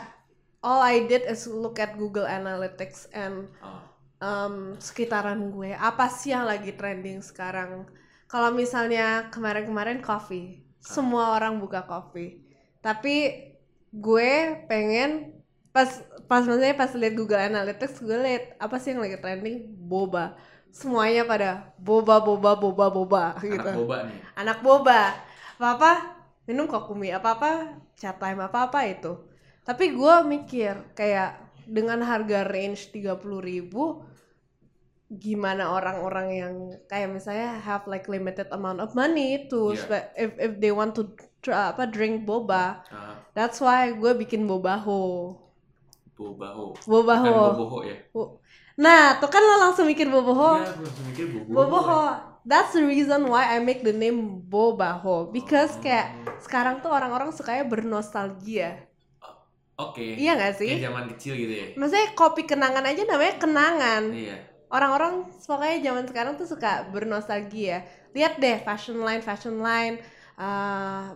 all 0.66 0.82
I 0.82 1.06
did 1.06 1.30
is 1.30 1.46
look 1.46 1.78
at 1.78 1.94
Google 1.94 2.26
Analytics 2.26 3.14
and 3.14 3.54
Oh, 3.62 3.86
um, 4.26 4.74
sekitaran 4.82 5.54
gue. 5.54 5.78
Apa 5.78 6.10
sih 6.10 6.34
yang 6.34 6.50
lagi 6.50 6.74
trending 6.74 7.22
sekarang? 7.22 7.86
Kalau 8.26 8.50
misalnya 8.50 9.30
kemarin-kemarin 9.30 10.02
coffee, 10.02 10.66
semua 10.82 11.38
orang 11.38 11.62
buka 11.62 11.86
coffee. 11.86 12.42
Tapi 12.82 13.46
gue 13.94 14.32
pengen 14.66 15.38
pas 15.70 15.88
pas 16.26 16.42
maksudnya 16.42 16.76
pas 16.76 16.92
lihat 16.96 17.14
Google 17.20 17.42
Analytics 17.52 18.00
gue 18.00 18.16
lihat 18.16 18.44
apa 18.64 18.80
sih 18.80 18.96
yang 18.96 19.04
lagi 19.04 19.20
trending 19.20 19.76
boba 19.76 20.36
semuanya 20.72 21.28
pada 21.28 21.76
boba 21.80 22.24
boba 22.24 22.56
boba 22.56 22.86
boba 22.92 23.24
gitu 23.44 23.60
anak 23.60 23.76
boba 23.76 23.98
nih. 24.08 24.20
anak 24.40 24.58
boba 24.64 25.02
apa 25.60 25.68
apa 25.76 25.92
minum 26.48 26.68
kokumi 26.68 27.12
apa 27.12 27.40
apa 27.40 27.52
chat 27.96 28.16
time 28.16 28.40
apa 28.44 28.72
apa 28.72 28.80
itu 28.88 29.16
tapi 29.66 29.98
gue 29.98 30.16
mikir 30.30 30.94
kayak 30.94 31.42
dengan 31.66 32.06
harga 32.06 32.46
range 32.46 32.94
30.000 32.94 33.26
ribu 33.42 34.06
gimana 35.06 35.70
orang-orang 35.70 36.28
yang 36.34 36.54
kayak 36.90 37.14
misalnya 37.14 37.62
have 37.62 37.86
like 37.86 38.10
limited 38.10 38.50
amount 38.50 38.82
of 38.82 38.94
money 38.98 39.46
to 39.50 39.74
Yeah. 39.74 40.06
if 40.18 40.32
if 40.38 40.52
they 40.58 40.74
want 40.74 40.98
to 40.98 41.14
try, 41.46 41.70
apa 41.74 41.86
drink 41.86 42.26
boba 42.26 42.82
Ah, 42.90 43.18
that's 43.38 43.62
why 43.62 43.94
gue 43.94 44.12
bikin 44.18 44.50
bobaho 44.50 45.34
bobaho. 46.16 46.74
Bukan 46.74 46.90
bobaho 46.90 47.34
boboho 47.54 47.80
ya? 47.86 47.98
Nah 48.76 49.20
tuh 49.22 49.30
kan 49.30 49.44
lo 49.44 49.56
langsung 49.62 49.86
mikir 49.86 50.10
bobaho 50.10 50.62
Iya, 50.62 50.74
gue 50.74 50.86
langsung 50.86 51.06
mikir 51.10 51.26
boboho. 51.34 51.54
Boboho. 51.54 52.02
That's 52.46 52.78
the 52.78 52.86
reason 52.86 53.26
why 53.26 53.58
I 53.58 53.58
make 53.58 53.82
the 53.82 53.90
name 53.90 54.46
Bobaho 54.46 55.34
because 55.34 55.82
kayak 55.82 56.14
sekarang 56.46 56.78
tuh 56.86 56.94
orang-orang 56.94 57.34
sukanya 57.34 57.66
bernostalgia. 57.66 58.86
Oke. 59.76 60.16
Iya 60.16 60.40
gak 60.40 60.56
sih? 60.56 60.72
Kayak 60.72 60.88
zaman 60.88 61.06
kecil 61.12 61.34
gitu 61.36 61.54
ya? 61.54 61.66
Maksudnya 61.76 62.08
kopi 62.16 62.48
kenangan 62.48 62.86
aja 62.88 63.02
namanya 63.04 63.36
kenangan. 63.36 64.04
Iya. 64.16 64.38
Orang-orang 64.72 65.28
pokoknya 65.44 65.78
zaman 65.84 66.06
sekarang 66.08 66.34
tuh 66.40 66.48
suka 66.48 66.88
bernostalgia. 66.90 67.84
Lihat 68.16 68.40
deh 68.40 68.58
fashion 68.64 69.04
line, 69.04 69.20
fashion 69.20 69.60
line 69.60 70.00
uh, 70.40 71.16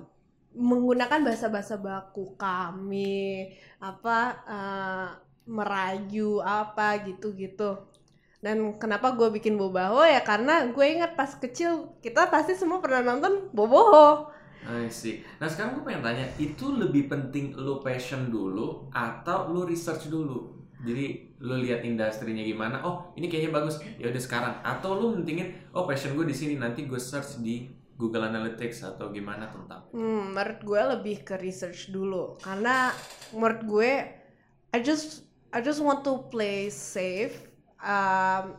menggunakan 0.55 1.23
bahasa-bahasa 1.23 1.79
baku 1.79 2.35
kami, 2.35 3.55
apa 3.79 4.19
uh, 4.43 5.09
merayu 5.47 6.43
apa 6.43 6.99
gitu-gitu. 7.07 7.79
Dan 8.39 8.79
kenapa 8.79 9.11
gue 9.15 9.27
bikin 9.35 9.59
Bobaho 9.59 9.99
ya 10.07 10.23
karena 10.23 10.67
gue 10.71 10.85
ingat 10.87 11.19
pas 11.19 11.27
kecil 11.35 11.91
kita 11.99 12.31
pasti 12.31 12.55
semua 12.55 12.79
pernah 12.79 13.03
nonton 13.03 13.51
Boboho. 13.51 14.31
I 14.67 14.91
see. 14.91 15.23
Nah 15.39 15.47
sekarang 15.47 15.79
gue 15.79 15.83
pengen 15.87 16.03
tanya, 16.03 16.25
itu 16.35 16.75
lebih 16.75 17.07
penting 17.07 17.55
lu 17.55 17.79
passion 17.79 18.27
dulu 18.27 18.91
atau 18.91 19.51
lu 19.51 19.63
research 19.63 20.11
dulu? 20.11 20.59
Jadi 20.79 21.35
lu 21.43 21.59
lihat 21.59 21.83
industrinya 21.83 22.43
gimana? 22.43 22.83
Oh 22.83 23.11
ini 23.15 23.27
kayaknya 23.27 23.51
bagus. 23.55 23.79
Ya 23.99 24.11
udah 24.11 24.21
sekarang. 24.21 24.55
Atau 24.63 24.99
lu 24.99 25.15
mentingin, 25.15 25.55
oh 25.75 25.87
passion 25.87 26.15
gue 26.15 26.27
di 26.27 26.35
sini 26.35 26.55
nanti 26.59 26.87
gue 26.87 26.99
search 26.99 27.39
di 27.43 27.79
Google 27.99 28.31
Analytics 28.31 28.95
atau 28.95 29.11
gimana 29.11 29.51
tentang? 29.51 29.83
Hmm, 29.91 30.31
menurut 30.31 30.63
gue 30.63 30.81
lebih 30.95 31.27
ke 31.27 31.35
research 31.35 31.91
dulu 31.91 32.39
karena 32.39 32.95
menurut 33.35 33.61
gue 33.67 33.91
I 34.71 34.79
just 34.79 35.27
I 35.51 35.59
just 35.59 35.83
want 35.83 36.07
to 36.07 36.31
play 36.31 36.71
safe 36.71 37.35
um, 37.83 38.55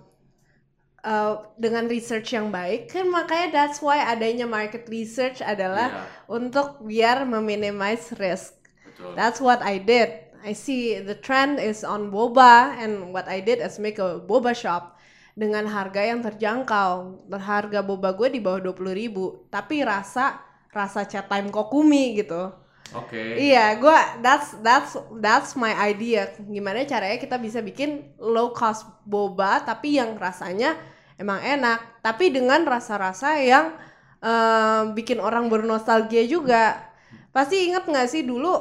uh, 1.03 1.45
dengan 1.57 1.89
research 1.89 2.33
yang 2.33 2.49
baik 2.49 2.91
kan 2.91 3.09
makanya 3.09 3.49
that's 3.53 3.81
why 3.81 4.01
adanya 4.01 4.45
market 4.45 4.87
research 4.89 5.41
adalah 5.41 5.89
Iya, 5.91 6.03
untuk 6.29 6.69
biar 6.83 7.25
meminimize 7.25 8.13
risk. 8.17 8.57
betul. 8.85 9.13
That's 9.17 9.39
what 9.39 9.61
I 9.61 9.81
did. 9.81 10.29
I 10.41 10.57
see 10.57 10.97
the 10.97 11.13
trend 11.17 11.61
is 11.61 11.85
on 11.85 12.09
boba 12.09 12.73
and 12.81 13.13
what 13.13 13.29
I 13.29 13.45
did 13.45 13.61
is 13.61 13.77
make 13.77 14.01
a 14.01 14.17
boba 14.17 14.57
shop 14.57 14.97
dengan 15.37 15.69
harga 15.69 16.01
yang 16.01 16.25
terjangkau. 16.25 17.29
Harga 17.29 17.85
boba 17.85 18.17
gue 18.17 18.33
di 18.33 18.41
bawah 18.41 18.73
20.000 18.73 18.97
ribu, 18.97 19.45
tapi 19.53 19.85
rasa 19.85 20.41
rasa 20.73 21.05
chat 21.05 21.29
time 21.29 21.53
kokumi 21.53 22.17
gitu. 22.17 22.57
Oke. 22.91 23.39
Iya, 23.39 23.79
gua 23.79 24.19
that's 24.19 24.59
that's 24.67 24.99
that's 25.23 25.55
my 25.55 25.71
idea. 25.79 26.35
Gimana 26.43 26.83
caranya 26.89 27.19
kita 27.23 27.39
bisa 27.39 27.63
bikin 27.63 28.11
low 28.19 28.51
cost 28.51 28.87
boba 29.07 29.63
tapi 29.63 29.95
yang 29.99 30.19
rasanya 30.19 30.75
emang 31.15 31.39
enak, 31.39 32.03
tapi 32.03 32.35
dengan 32.35 32.67
rasa-rasa 32.67 33.39
yang 33.39 33.77
eh, 34.19 34.83
bikin 34.97 35.23
orang 35.23 35.47
bernostalgia 35.47 36.27
juga. 36.27 36.91
Pasti 37.31 37.71
inget 37.71 37.87
nggak 37.87 38.09
sih 38.11 38.27
dulu 38.27 38.55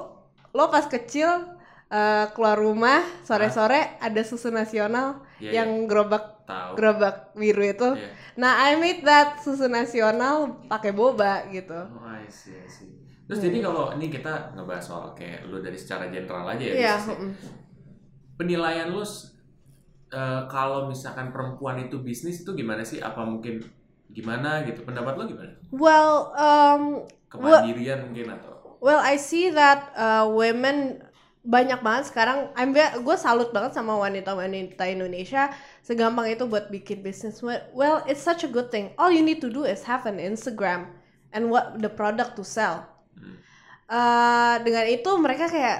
lo 0.54 0.64
pas 0.70 0.86
kecil 0.86 1.30
eh, 1.90 2.26
keluar 2.38 2.58
rumah 2.62 3.02
sore-sore 3.26 3.98
ada 3.98 4.22
susu 4.22 4.54
nasional 4.54 5.26
Iya, 5.40 5.64
yang 5.64 5.88
gerobak 5.88 6.44
Tahu. 6.46 6.76
gerobak 6.76 7.32
biru 7.34 7.64
itu. 7.64 7.90
Iya. 7.96 8.12
Nah, 8.40 8.54
I 8.68 8.76
made 8.76 9.02
that 9.08 9.40
susu 9.40 9.72
nasional 9.72 10.68
pakai 10.68 10.92
boba 10.92 11.48
gitu. 11.50 11.76
Oh, 11.76 12.06
I 12.06 12.28
see, 12.28 12.56
I 12.60 12.68
see. 12.68 13.09
Terus 13.30 13.46
jadi 13.46 13.62
kalau 13.62 13.94
ini 13.94 14.10
kita 14.10 14.58
ngebahas 14.58 14.82
soal 14.82 15.14
kayak 15.14 15.46
lu 15.46 15.62
dari 15.62 15.78
secara 15.78 16.10
general 16.10 16.50
aja 16.50 16.66
ya. 16.66 16.74
Iya, 16.74 16.96
bisnisnya. 16.98 17.18
mm. 17.22 17.34
penilaian 18.42 18.88
lu 18.90 19.06
eh, 19.06 20.42
kalau 20.50 20.90
misalkan 20.90 21.30
perempuan 21.30 21.78
itu 21.78 22.02
bisnis 22.02 22.42
itu 22.42 22.58
gimana 22.58 22.82
sih? 22.82 22.98
Apa 22.98 23.22
mungkin 23.22 23.62
gimana 24.10 24.66
gitu? 24.66 24.82
Pendapat 24.82 25.14
lo 25.14 25.30
gimana? 25.30 25.54
Well, 25.70 26.34
um, 26.34 27.06
Kemandirian 27.30 28.10
mungkin 28.10 28.34
atau? 28.34 28.82
Well, 28.82 28.98
I 28.98 29.22
see 29.22 29.54
that 29.54 29.94
uh, 29.94 30.26
women 30.34 31.06
banyak 31.46 31.86
banget 31.86 32.10
sekarang. 32.10 32.50
I'm 32.58 32.74
gue 32.74 33.18
salut 33.22 33.54
banget 33.54 33.78
sama 33.78 33.94
wanita-wanita 34.02 34.90
Indonesia 34.90 35.54
segampang 35.86 36.34
itu 36.34 36.50
buat 36.50 36.74
bikin 36.74 37.06
bisnis. 37.06 37.46
Well, 37.46 38.02
it's 38.10 38.26
such 38.26 38.42
a 38.42 38.50
good 38.50 38.74
thing. 38.74 38.98
All 38.98 39.14
you 39.14 39.22
need 39.22 39.38
to 39.46 39.54
do 39.54 39.70
is 39.70 39.86
have 39.86 40.10
an 40.10 40.18
Instagram 40.18 40.90
and 41.30 41.54
what 41.54 41.78
the 41.78 41.94
product 41.94 42.34
to 42.42 42.44
sell. 42.44 42.99
Hmm. 43.20 43.38
Uh, 43.90 44.56
dengan 44.64 44.86
itu 44.88 45.12
mereka 45.20 45.50
kayak 45.50 45.80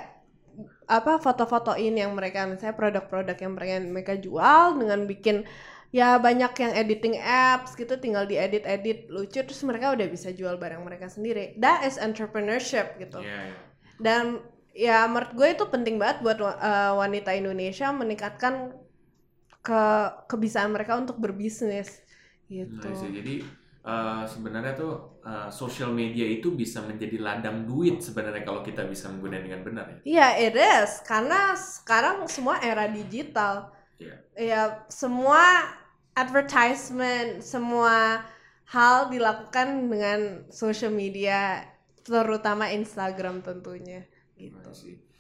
apa 0.90 1.22
foto-fotoin 1.22 1.94
yang 1.94 2.12
mereka 2.18 2.50
misalnya 2.50 2.74
produk-produk 2.74 3.38
yang 3.38 3.54
mereka 3.54 3.74
mereka 3.86 4.14
jual 4.18 4.82
dengan 4.82 5.06
bikin 5.06 5.46
ya 5.94 6.18
banyak 6.18 6.50
yang 6.58 6.74
editing 6.74 7.16
apps 7.22 7.78
gitu 7.78 7.98
tinggal 8.02 8.26
diedit-edit 8.26 9.10
lucu 9.10 9.42
terus 9.46 9.62
mereka 9.62 9.94
udah 9.94 10.10
bisa 10.10 10.34
jual 10.34 10.58
barang 10.58 10.82
mereka 10.82 11.06
sendiri 11.06 11.54
that 11.62 11.86
is 11.86 12.02
entrepreneurship 12.02 12.98
gitu 12.98 13.22
Iya, 13.22 13.54
iya. 13.54 13.58
dan 14.02 14.24
ya 14.74 15.06
menurut 15.06 15.34
gue 15.34 15.48
itu 15.54 15.66
penting 15.70 16.02
banget 16.02 16.26
buat 16.26 16.38
eh, 16.42 16.94
wanita 16.98 17.38
Indonesia 17.38 17.90
meningkatkan 17.94 18.74
ke 19.60 19.84
kebiasaan 20.32 20.72
mereka 20.72 20.96
untuk 20.96 21.20
berbisnis 21.20 22.00
gitu. 22.48 22.88
Nah. 22.88 23.12
Jadi 23.12 23.44
eh, 23.90 24.24
sebenarnya 24.34 24.74
tuh 24.78 24.94
eh, 25.26 25.50
social 25.62 25.92
media 26.02 26.26
itu 26.38 26.48
bisa 26.62 26.80
menjadi 26.90 27.18
ladang 27.28 27.58
duit 27.70 27.96
sebenarnya 28.06 28.44
kalau 28.48 28.62
kita 28.68 28.82
bisa 28.86 29.06
menggunakan 29.12 29.44
dengan 29.46 29.62
benar 29.68 29.86
ya. 29.90 29.98
Iya, 30.06 30.28
it 30.48 30.56
is 30.56 30.92
karena 31.12 31.40
sekarang 31.58 32.18
semua 32.36 32.56
era 32.62 32.86
digital. 33.00 33.74
Iya. 34.00 34.16
Ya, 34.38 34.62
semua 34.88 35.44
advertisement, 36.16 37.42
semua 37.44 38.24
hal 38.70 39.10
dilakukan 39.10 39.90
dengan 39.90 40.20
social 40.54 40.94
media, 40.94 41.66
terutama 42.06 42.70
Instagram 42.70 43.42
tentunya. 43.42 44.06
Gitu. 44.38 44.56
Nah. 44.56 44.74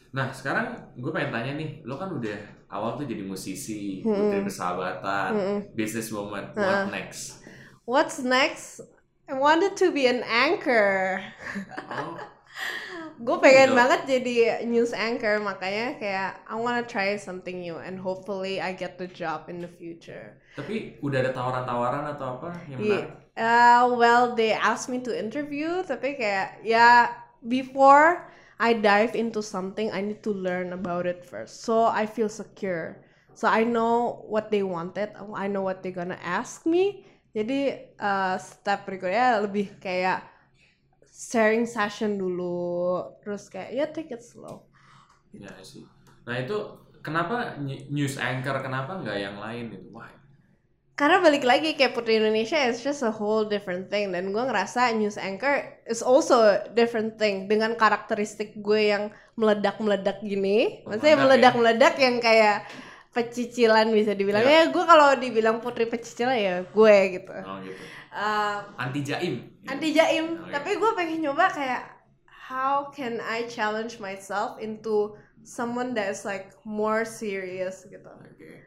Nah 0.09 0.27
sekarang 0.33 0.67
gue 0.97 1.11
pengen 1.13 1.31
tanya 1.33 1.51
nih, 1.57 1.69
lo 1.85 1.97
kan 1.97 2.09
udah 2.09 2.37
awal 2.69 2.97
tuh 2.97 3.05
jadi 3.05 3.21
musisi, 3.25 4.01
Hmm. 4.01 4.13
putri 4.29 4.41
persahabatan, 4.45 5.29
Mm-mm. 5.33 5.59
businesswoman, 5.77 6.53
Heeh. 6.53 6.65
what 6.65 6.89
next? 6.93 7.38
What's 7.89 8.21
next? 8.21 8.85
I 9.25 9.33
wanted 9.33 9.73
to 9.81 9.89
be 9.89 10.05
an 10.05 10.21
anchor. 10.21 11.25
Oh, 11.89 12.21
gue 13.17 13.37
pengen 13.41 13.73
Gitu. 13.73 13.79
banget 13.81 14.01
jadi 14.05 14.35
news 14.69 14.93
anchor 14.93 15.41
makanya 15.41 15.97
kayak 15.97 16.37
I 16.45 16.53
wanna 16.53 16.85
try 16.85 17.17
something 17.17 17.65
new 17.65 17.81
and 17.81 17.97
hopefully 17.97 18.61
I 18.61 18.77
get 18.77 19.01
the 19.01 19.09
job 19.09 19.49
in 19.49 19.65
the 19.65 19.71
future. 19.73 20.37
tapi 20.53 21.01
udah 21.01 21.17
ada 21.17 21.31
tawaran-tawaran 21.33 22.03
atau 22.13 22.37
apa 22.37 22.49
yang 22.69 22.77
menarik? 22.77 23.09
Uh, 23.33 23.83
well, 23.97 24.37
they 24.37 24.53
asked 24.53 24.85
me 24.85 25.01
to 25.01 25.09
interview, 25.09 25.81
tapi 25.81 26.13
kayak 26.13 26.61
ya 26.61 27.09
before 27.41 28.29
I 28.61 28.77
dive 28.77 29.17
into 29.17 29.41
something, 29.41 29.89
I 29.89 30.05
need 30.05 30.21
to 30.29 30.35
learn 30.35 30.77
about 30.77 31.09
it 31.09 31.25
first. 31.25 31.65
So 31.65 31.89
I 31.89 32.05
feel 32.05 32.29
secure. 32.29 33.01
So 33.33 33.49
I 33.49 33.65
know 33.65 34.21
what 34.29 34.53
they 34.53 34.61
wanted. 34.61 35.09
I 35.33 35.49
know 35.49 35.65
what 35.65 35.81
they're 35.81 35.95
gonna 35.95 36.21
ask 36.21 36.69
me. 36.69 37.08
Jadi 37.29 37.59
uh, 38.01 38.35
step 38.41 38.89
berikutnya 38.89 39.45
lebih 39.45 39.77
kayak 39.77 40.25
sharing 41.05 41.69
session 41.69 42.17
dulu, 42.17 43.05
terus 43.21 43.51
kayak 43.51 43.69
ya 43.75 43.85
take 43.91 44.09
it 44.09 44.23
slow. 44.25 44.65
Ya 45.35 45.53
sih. 45.61 45.85
Nah 46.25 46.41
itu 46.41 46.57
kenapa 47.05 47.57
news 47.89 48.17
anchor 48.17 48.57
kenapa 48.65 48.97
nggak 49.01 49.17
yang 49.19 49.37
lain 49.37 49.77
itu? 49.77 49.87
Why? 49.93 50.09
Karena 50.99 51.23
balik 51.23 51.47
lagi 51.47 51.79
kayak 51.79 51.95
Putri 51.95 52.19
Indonesia 52.19 52.59
is 52.67 52.83
just 52.83 53.07
a 53.07 53.13
whole 53.13 53.47
different 53.47 53.87
thing 53.87 54.11
dan 54.11 54.35
gue 54.35 54.43
ngerasa 54.43 54.91
news 54.99 55.15
anchor 55.15 55.63
is 55.87 56.03
also 56.03 56.43
a 56.43 56.67
different 56.75 57.15
thing 57.15 57.47
dengan 57.47 57.71
karakteristik 57.79 58.59
gue 58.59 58.91
yang 58.91 59.07
meledak-meledak 59.39 60.19
gini. 60.19 60.83
Oh, 60.83 60.91
Maksudnya 60.91 61.15
meledak 61.15 61.55
ya? 61.55 61.59
meledak-meledak 61.61 61.93
yang 62.03 62.15
kayak 62.19 62.57
pecicilan 63.09 63.89
bisa 63.89 64.13
dibilang 64.13 64.45
Ya. 64.45 64.63
ya 64.63 64.63
gue 64.69 64.83
kalau 64.83 65.17
dibilang 65.17 65.57
putri 65.59 65.85
pecicilan 65.85 66.37
ya 66.37 66.55
gue 66.63 66.95
gitu. 67.15 67.33
Oh 67.41 67.57
gitu. 67.59 67.81
Uh, 68.09 68.61
Anti 68.77 69.01
jaim. 69.01 69.33
anti 69.65 69.93
jaim, 69.93 70.25
Oh, 70.35 70.49
iya. 70.49 70.57
tapi 70.57 70.77
gue 70.77 70.91
pengen 70.93 71.21
nyoba 71.21 71.45
kayak 71.47 71.83
how 72.49 72.89
can 72.89 73.21
I 73.21 73.45
challenge 73.45 73.97
myself 73.97 74.57
into 74.57 75.13
someone 75.41 75.93
that 75.93 76.09
is 76.09 76.25
like 76.25 76.49
more 76.65 77.05
serious 77.05 77.85
gitu. 77.85 78.09
Oke. 78.09 78.65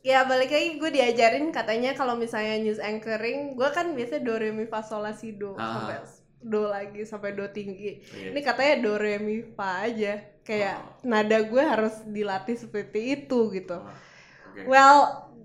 Ya 0.00 0.24
balik 0.24 0.48
lagi 0.48 0.80
gue 0.80 0.90
diajarin 0.90 1.52
katanya 1.52 1.92
kalau 1.92 2.16
misalnya 2.16 2.56
news 2.56 2.80
anchoring 2.80 3.52
gue 3.52 3.68
kan 3.68 3.92
biasanya 3.92 4.24
do 4.24 4.34
re 4.34 4.48
mi 4.48 4.64
fa 4.64 4.80
sol 4.80 5.04
la 5.04 5.12
si 5.12 5.36
do 5.36 5.52
Ah. 5.54 5.76
sampai 5.76 5.96
do 6.40 6.60
lagi 6.64 7.00
sampai 7.04 7.30
do 7.32 7.44
tinggi. 7.48 8.00
Iya. 8.00 8.32
Ini 8.32 8.40
katanya 8.40 8.74
do 8.80 8.92
re 8.96 9.20
mi 9.20 9.44
fa 9.52 9.84
aja 9.84 10.16
kayak 10.50 10.76
Oh. 10.76 11.06
nada 11.06 11.38
gue 11.40 11.62
harus 11.62 11.94
dilatih 12.04 12.58
seperti 12.58 13.14
itu 13.16 13.54
gitu. 13.54 13.78
Oh, 13.78 13.86
Oke. 14.50 14.66
Well 14.66 14.98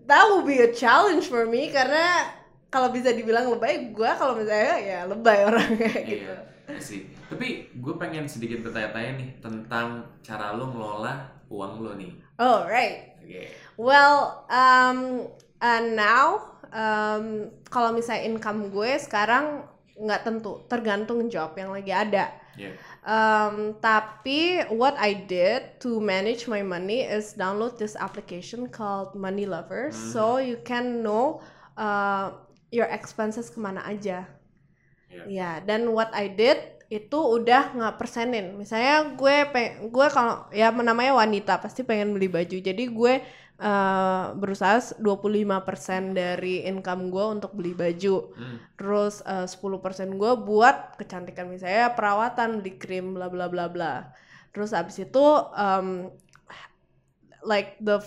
that 0.05 0.25
will 0.25 0.41
be 0.41 0.57
a 0.59 0.73
challenge 0.73 1.29
for 1.29 1.45
me 1.45 1.69
karena 1.69 2.33
kalau 2.67 2.89
bisa 2.89 3.13
dibilang 3.13 3.47
lebay 3.47 3.93
gue 3.93 4.09
kalau 4.17 4.33
misalnya 4.35 4.75
ya 4.75 4.99
lebay 5.05 5.45
orangnya 5.49 5.93
gitu. 6.01 6.25
Iya, 6.25 6.35
I 6.67 6.81
see. 6.81 7.05
Tapi 7.25 7.69
gue 7.71 7.93
pengen 7.95 8.25
sedikit 8.25 8.61
bertanya-tanya 8.61 9.11
nih 9.15 9.29
tentang 9.39 9.87
cara 10.21 10.53
lo 10.53 10.69
ngelola 10.69 11.13
uang 11.47 11.73
lo 11.79 11.93
nih. 11.93 12.11
Oh 12.35 12.65
right. 12.65 13.13
Oke. 13.21 13.47
Well, 13.75 14.43
um, 14.47 15.27
uh, 15.57 15.83
now 15.93 16.51
um, 16.69 17.47
kalau 17.67 17.91
misalnya 17.91 18.27
income 18.27 18.69
gue 18.69 18.91
sekarang 18.97 19.63
nggak 19.95 20.21
tentu, 20.27 20.63
tergantung 20.67 21.25
job 21.31 21.55
yang 21.55 21.71
lagi 21.71 21.91
ada. 21.95 22.35
Iya. 22.55 22.71
Um, 23.03 23.75
tapi 23.83 24.63
what 24.71 24.95
I 24.95 25.27
did 25.27 25.79
to 25.83 25.99
manage 25.99 26.47
my 26.47 26.63
money 26.63 27.03
is 27.03 27.35
download 27.35 27.75
this 27.79 27.95
application 27.99 28.71
called 28.71 29.15
Money 29.15 29.43
Lovers, 29.47 29.95
Hmm. 29.95 30.11
so 30.11 30.23
you 30.39 30.59
can 30.63 31.03
know 31.03 31.43
uh, 31.75 32.35
your 32.71 32.87
expenses 32.91 33.51
ke 33.51 33.59
mana 33.59 33.83
aja. 33.87 34.27
Iya. 35.11 35.23
Ya, 35.31 35.51
dan 35.63 35.91
what 35.95 36.11
I 36.11 36.31
did 36.31 36.59
itu 36.91 37.17
udah 37.17 37.73
nggak 37.75 37.95
persenin. 37.97 38.55
Misalnya 38.55 39.15
gue 39.15 39.35
peng 39.49 39.89
gue 39.89 40.07
kalau 40.11 40.45
ya 40.53 40.69
namanya 40.69 41.17
wanita 41.17 41.57
pasti 41.59 41.81
pengen 41.81 42.13
beli 42.13 42.29
baju. 42.29 42.57
Jadi 42.61 42.83
gue 42.87 43.13
eh, 43.59 44.25
berusaha 44.35 44.97
25% 44.99 46.15
dari 46.15 46.67
income 46.67 47.11
gue 47.11 47.25
untuk 47.39 47.51
beli 47.55 47.71
baju. 47.71 48.35
Hmm. 48.35 48.57
Terus 48.75 49.21
eh, 49.23 49.47
10% 49.47 50.19
gue 50.19 50.31
buat 50.41 50.95
kecantikan 50.99 51.47
misalnya 51.47 51.93
perawatan, 51.93 52.59
beli 52.59 52.75
krim 52.75 53.15
bla 53.15 53.31
bla 53.31 53.47
bla 53.47 53.71
bla. 53.71 54.11
Terus 54.55 54.71
abis 54.71 55.03
itu 55.03 55.25
um, 55.55 56.11
like 57.43 57.75
the 57.83 57.99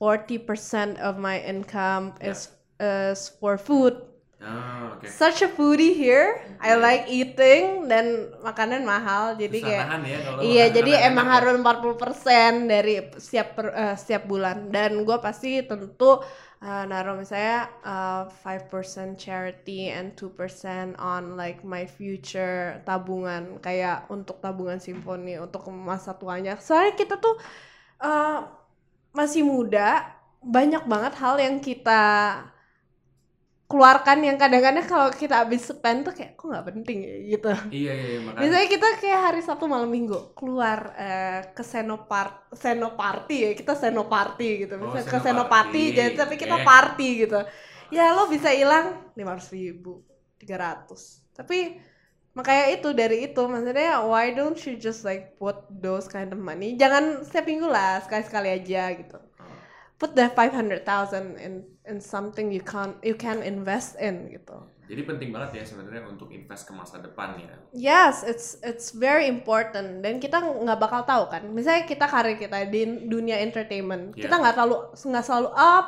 40% 0.00 1.00
of 1.00 1.16
my 1.16 1.40
income 1.40 2.12
is 2.20 2.52
is 2.76 3.32
for 3.40 3.56
food 3.56 3.96
Oh, 4.36 5.00
oke. 5.00 5.08
such 5.08 5.40
a 5.40 5.48
foodie 5.48 5.96
here. 5.96 6.36
I 6.60 6.76
Iya. 6.76 6.82
like 6.84 7.04
eating 7.08 7.88
dan 7.88 8.06
makanan 8.44 8.84
mahal. 8.84 9.32
Jadi 9.40 9.64
Susah 9.64 9.68
kayak 9.72 9.86
ya 10.04 10.18
kalau 10.20 10.40
Iya, 10.44 10.64
jadi 10.76 10.92
emang 11.08 11.26
ya. 11.28 11.32
harus 11.40 11.52
40% 11.56 12.52
dari 12.68 12.94
setiap 13.16 13.48
per- 13.56 13.72
eh, 13.72 13.96
setiap 13.96 14.28
bulan 14.28 14.68
dan 14.68 14.92
gue 15.08 15.16
pasti 15.24 15.64
tentu 15.64 16.20
eh, 16.60 16.84
naruh 16.88 17.16
misalnya 17.16 17.68
eh, 17.80 18.22
5% 18.44 19.16
charity 19.16 19.88
and 19.88 20.12
2% 20.16 20.92
on 21.00 21.36
like 21.40 21.64
my 21.64 21.88
future 21.88 22.80
tabungan 22.84 23.56
kayak 23.64 24.04
untuk 24.12 24.40
tabungan 24.44 24.76
simfoni 24.80 25.40
untuk 25.40 25.64
masa 25.72 26.12
tuanya. 26.12 26.60
Soalnya 26.60 26.92
kita 26.92 27.16
tuh 27.16 27.40
eh, 28.04 28.38
masih 29.16 29.42
muda, 29.48 30.04
banyak 30.44 30.84
banget 30.84 31.12
hal 31.16 31.36
yang 31.40 31.56
kita 31.58 32.04
keluarkan 33.66 34.22
yang 34.22 34.38
kadang-kadang 34.38 34.86
kalau 34.86 35.10
kita 35.10 35.42
habis 35.42 35.66
spend 35.66 36.06
tuh 36.06 36.14
kayak 36.14 36.38
kok 36.38 36.46
nggak 36.46 36.66
penting 36.70 36.98
ya 37.02 37.16
gitu. 37.34 37.50
Iya, 37.74 37.92
iya, 37.98 38.06
iya, 38.14 38.18
makanya. 38.22 38.42
Misalnya 38.46 38.68
kita 38.70 38.88
kayak 39.02 39.20
hari 39.26 39.40
Sabtu 39.42 39.64
malam 39.66 39.90
Minggu 39.90 40.34
keluar 40.38 40.94
eh, 40.94 41.40
ke 41.50 41.62
Senopart 41.66 42.54
Senoparty 42.54 43.36
ya 43.42 43.50
kita 43.58 43.74
Senoparty 43.74 44.48
gitu. 44.66 44.74
Oh, 44.78 44.94
Misalnya 44.94 45.10
ke 45.10 45.18
Senoparty. 45.18 45.82
Jadi 45.98 46.14
tapi 46.14 46.34
kita 46.38 46.62
Oke. 46.62 46.66
party 46.66 47.08
gitu. 47.26 47.40
Ya 47.90 48.14
lo 48.14 48.30
bisa 48.30 48.50
hilang 48.54 49.10
lima 49.18 49.34
ribu, 49.50 50.02
tiga 50.38 50.56
ratus. 50.58 51.22
Tapi 51.34 51.78
makanya 52.36 52.66
itu 52.76 52.88
dari 52.92 53.16
itu 53.32 53.42
maksudnya 53.48 54.04
why 54.04 54.28
don't 54.30 54.60
you 54.68 54.76
just 54.76 55.02
like 55.08 55.34
put 55.40 55.56
those 55.72 56.04
kind 56.04 56.28
of 56.28 56.36
money 56.36 56.76
jangan 56.76 57.24
setiap 57.24 57.48
minggu 57.48 57.64
lah 57.64 57.96
sekali-sekali 58.04 58.52
aja 58.52 58.92
gitu 58.92 59.16
Oh. 59.40 59.44
put 59.96 60.12
the 60.12 60.28
500,000 60.28 61.40
in 61.40 61.64
in 61.86 61.98
something 61.98 62.50
you 62.50 62.60
can 62.60 62.94
you 63.00 63.14
can 63.14 63.40
invest 63.40 63.94
in 63.98 64.28
gitu 64.28 64.58
Jadi 64.86 65.02
penting 65.02 65.34
banget 65.34 65.58
ya 65.58 65.64
sebenarnya 65.66 66.06
untuk 66.06 66.30
invest 66.30 66.62
ke 66.62 66.70
masa 66.70 67.02
depan 67.02 67.34
ya. 67.42 67.58
Yes, 67.74 68.22
it's 68.22 68.54
it's 68.62 68.94
very 68.94 69.26
important 69.26 69.98
dan 69.98 70.22
kita 70.22 70.38
nggak 70.38 70.78
bakal 70.78 71.02
tahu 71.02 71.26
kan. 71.26 71.42
Misalnya 71.50 71.90
kita 71.90 72.06
karir 72.06 72.38
kita 72.38 72.70
di 72.70 72.86
dunia 73.02 73.42
entertainment, 73.42 74.14
Yeah. 74.14 74.30
kita 74.30 74.38
nggak 74.38 74.54
selalu 74.54 74.76
nggak 74.94 75.24
selalu 75.26 75.50
up 75.50 75.86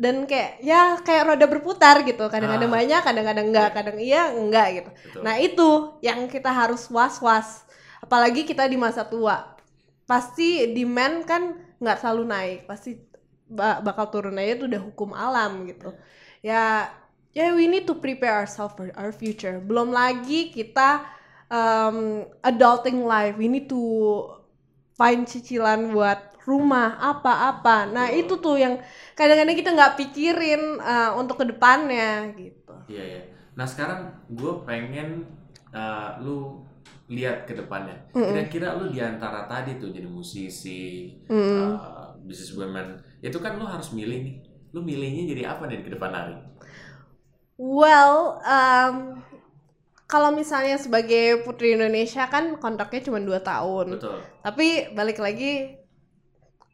dan 0.00 0.24
kayak 0.24 0.64
ya 0.64 0.96
kayak 1.04 1.28
roda 1.28 1.44
berputar 1.44 2.00
gitu. 2.00 2.24
Kadang-kadang 2.32 2.72
Ah. 2.72 2.76
banyak, 2.80 3.00
kadang-kadang 3.04 3.46
enggak, 3.52 3.68
kadang 3.76 3.96
iya 4.00 4.32
enggak 4.32 4.68
gitu. 4.80 4.90
Betul. 4.96 5.20
Nah 5.20 5.34
itu 5.36 5.68
yang 6.00 6.24
kita 6.24 6.48
harus 6.48 6.88
was-was. 6.88 7.68
Apalagi 8.00 8.48
kita 8.48 8.64
di 8.64 8.80
masa 8.80 9.04
tua, 9.04 9.44
pasti 10.08 10.72
demand 10.72 11.28
kan 11.28 11.42
nggak 11.76 12.00
selalu 12.00 12.24
naik, 12.24 12.58
pasti 12.64 12.96
bakal 13.56 14.06
turun 14.08 14.38
aja 14.38 14.56
itu 14.62 14.64
udah 14.70 14.82
hukum 14.82 15.10
alam 15.12 15.66
gitu. 15.66 15.90
Ya 16.40 16.88
ya 17.34 17.54
we 17.54 17.66
need 17.66 17.86
to 17.86 17.98
prepare 17.98 18.42
ourselves 18.42 18.74
for 18.78 18.88
our 18.94 19.10
future. 19.10 19.58
Belum 19.58 19.90
lagi 19.90 20.54
kita 20.54 21.04
um, 21.50 22.26
adulting 22.46 23.04
life, 23.04 23.34
we 23.36 23.50
need 23.50 23.66
to 23.66 23.82
find 24.94 25.26
cicilan 25.26 25.90
buat 25.90 26.30
rumah 26.48 26.96
apa-apa. 26.98 27.90
Nah 27.90 28.06
itu 28.10 28.40
tuh 28.40 28.56
yang 28.56 28.80
kadang-kadang 29.12 29.56
kita 29.58 29.70
nggak 29.76 29.94
pikirin 30.00 30.80
uh, 30.80 31.14
untuk 31.18 31.42
ke 31.42 31.44
depannya 31.50 32.32
gitu. 32.34 32.74
Iya 32.88 33.04
ya. 33.04 33.22
Nah 33.54 33.66
sekarang 33.68 34.24
gue 34.32 34.52
pengen 34.64 35.28
uh, 35.74 36.16
lu 36.22 36.64
lihat 37.10 37.44
ke 37.44 37.58
depannya. 37.58 38.06
Kira-kira 38.14 38.78
lu 38.78 38.88
di 38.88 39.02
antara 39.02 39.50
tadi 39.50 39.82
tuh 39.82 39.90
jadi 39.90 40.06
musisi, 40.06 41.18
uh, 41.26 42.14
businesswoman, 42.22 43.02
itu 43.20 43.38
kan 43.40 43.56
lu 43.60 43.68
harus 43.68 43.92
milih 43.92 44.18
nih. 44.24 44.36
Lu 44.72 44.80
milihnya 44.80 45.28
jadi 45.30 45.42
apa 45.52 45.68
nih 45.68 45.84
ke 45.84 45.90
depan 45.92 46.10
hari? 46.12 46.36
Well, 47.60 48.40
um, 48.40 49.20
kalau 50.08 50.32
misalnya 50.32 50.80
sebagai 50.80 51.44
putri 51.44 51.76
Indonesia 51.76 52.26
kan 52.26 52.56
kontraknya 52.56 53.06
cuma 53.06 53.22
2 53.22 53.30
tahun. 53.44 53.86
Betul. 54.00 54.18
Tapi 54.42 54.66
balik 54.96 55.22
lagi 55.22 55.80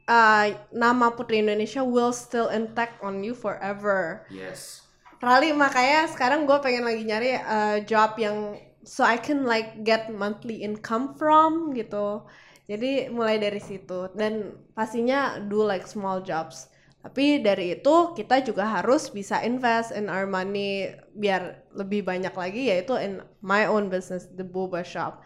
uh, 0.06 0.46
nama 0.72 1.12
Putri 1.12 1.42
Indonesia 1.42 1.82
will 1.82 2.14
still 2.14 2.48
intact 2.48 3.02
on 3.02 3.20
you 3.20 3.34
forever. 3.34 4.24
Yes. 4.32 4.86
Rally 5.20 5.52
makanya 5.52 6.08
sekarang 6.12 6.46
gue 6.46 6.58
pengen 6.62 6.86
lagi 6.86 7.02
nyari 7.02 7.30
uh, 7.40 7.78
job 7.84 8.14
yang 8.16 8.56
so 8.86 9.02
I 9.02 9.18
can 9.18 9.44
like 9.44 9.82
get 9.82 10.08
monthly 10.08 10.62
income 10.62 11.18
from 11.18 11.74
gitu. 11.74 12.24
Jadi 12.66 13.06
mulai 13.14 13.38
dari 13.38 13.62
situ 13.62 14.10
dan 14.18 14.58
pastinya 14.74 15.38
do 15.38 15.62
like 15.62 15.86
small 15.86 16.18
jobs. 16.22 16.66
Tapi 17.06 17.38
dari 17.38 17.78
itu 17.78 18.10
kita 18.18 18.42
juga 18.42 18.66
harus 18.66 19.06
bisa 19.14 19.38
invest 19.46 19.94
in 19.94 20.10
our 20.10 20.26
money 20.26 20.90
biar 21.14 21.62
lebih 21.70 22.02
banyak 22.02 22.34
lagi 22.34 22.66
yaitu 22.66 22.98
in 22.98 23.22
my 23.38 23.70
own 23.70 23.86
business 23.86 24.26
the 24.34 24.42
boba 24.42 24.82
shop. 24.82 25.22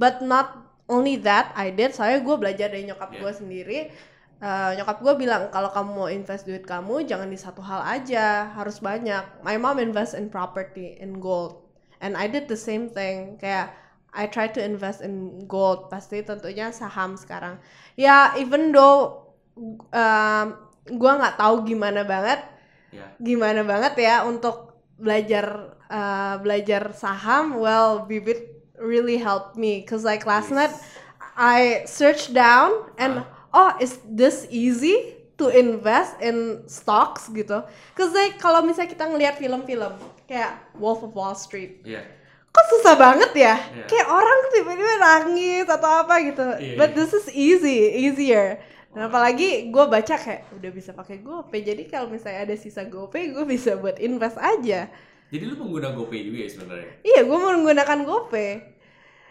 But 0.00 0.24
not 0.24 0.76
only 0.88 1.20
that 1.28 1.52
I 1.52 1.68
did 1.68 1.92
saya 1.92 2.24
gue 2.24 2.36
belajar 2.40 2.72
dari 2.72 2.88
nyokap 2.88 3.12
Yeah. 3.12 3.20
gue 3.22 3.32
sendiri 3.32 3.80
Uh, 4.36 4.76
nyokap 4.76 5.00
gue 5.00 5.24
bilang 5.24 5.48
kalau 5.48 5.72
kamu 5.72 5.90
mau 5.96 6.08
invest 6.12 6.44
duit 6.44 6.60
kamu 6.68 7.08
jangan 7.08 7.24
di 7.32 7.40
satu 7.40 7.64
hal 7.64 7.80
aja 7.80 8.52
harus 8.52 8.84
banyak 8.84 9.24
my 9.40 9.56
mom 9.56 9.80
invest 9.80 10.12
in 10.12 10.28
property 10.28 10.92
in 11.00 11.24
gold 11.24 11.64
and 12.04 12.12
I 12.20 12.28
did 12.28 12.44
the 12.44 12.60
same 12.60 12.92
thing 12.92 13.40
kayak 13.40 13.72
I 14.16 14.26
try 14.26 14.48
to 14.48 14.60
invest 14.60 15.04
in 15.04 15.44
gold 15.44 15.86
pasti 15.86 16.24
tentunya 16.24 16.72
saham 16.72 17.14
sekarang 17.14 17.60
ya 17.94 18.32
even 18.34 18.72
though 18.72 19.28
um, 19.92 20.46
gue 20.86 21.12
nggak 21.12 21.36
tahu 21.36 21.62
gimana 21.64 22.02
banget 22.02 22.40
Ya. 22.88 23.12
gimana 23.20 23.60
banget 23.60 23.98
ya 24.00 24.24
untuk 24.24 24.72
belajar 24.96 25.76
uh, 25.90 26.40
belajar 26.40 26.96
saham 26.96 27.60
well 27.60 28.08
Bibit 28.08 28.40
really 28.80 29.20
helped 29.20 29.58
me 29.58 29.84
cause 29.84 30.00
like 30.00 30.24
last 30.24 30.48
Yes. 30.48 30.56
night 30.56 30.74
I 31.36 31.84
searched 31.84 32.32
down 32.32 32.72
and 32.96 33.20
oh 33.52 33.76
is 33.82 34.00
this 34.08 34.48
easy 34.48 35.12
to 35.36 35.52
invest 35.52 36.16
in 36.24 36.64
stocks 36.64 37.28
gitu 37.28 37.60
cause 37.92 38.16
like 38.16 38.40
kalau 38.40 38.64
misalnya 38.64 38.88
kita 38.88 39.04
ngelihat 39.04 39.36
film-film 39.36 39.92
kayak 40.24 40.56
Wolf 40.80 41.04
of 41.04 41.12
Wall 41.12 41.36
Street 41.36 41.84
Iya. 41.84 42.00
Kok 42.56 42.66
susah 42.72 42.94
banget 42.96 43.32
ya 43.36 43.54
Iya. 43.60 43.84
kayak 43.84 44.08
orang 44.08 44.38
tiba-tiba 44.48 44.94
nangis 44.96 45.66
atau 45.66 45.90
apa 46.00 46.14
gitu 46.22 46.40
Iya, 46.56 46.74
but 46.74 46.90
iya. 46.90 46.96
this 46.96 47.12
is 47.12 47.26
easy 47.28 47.76
easier 48.00 48.56
dan 48.90 49.06
apalagi 49.06 49.68
gue 49.68 49.84
baca 49.86 50.14
kayak 50.16 50.48
udah 50.50 50.70
bisa 50.72 50.90
pakai 50.90 51.20
GoPay 51.20 51.60
jadi 51.62 51.82
kalau 51.84 52.08
misalnya 52.08 52.40
ada 52.42 52.56
sisa 52.56 52.82
GoPay 52.82 53.30
gue 53.30 53.44
bisa 53.44 53.76
buat 53.76 53.98
invest 53.98 54.36
aja 54.36 54.88
Jadi 55.26 55.42
lu 55.42 55.54
pengguna 55.54 55.90
GoPay 55.90 56.22
juga 56.22 56.38
ya 56.38 56.48
sebenarnya? 56.48 56.90
iya 57.02 57.20
gue 57.20 57.36
menggunakan 57.36 57.98
GoPay 58.02 58.50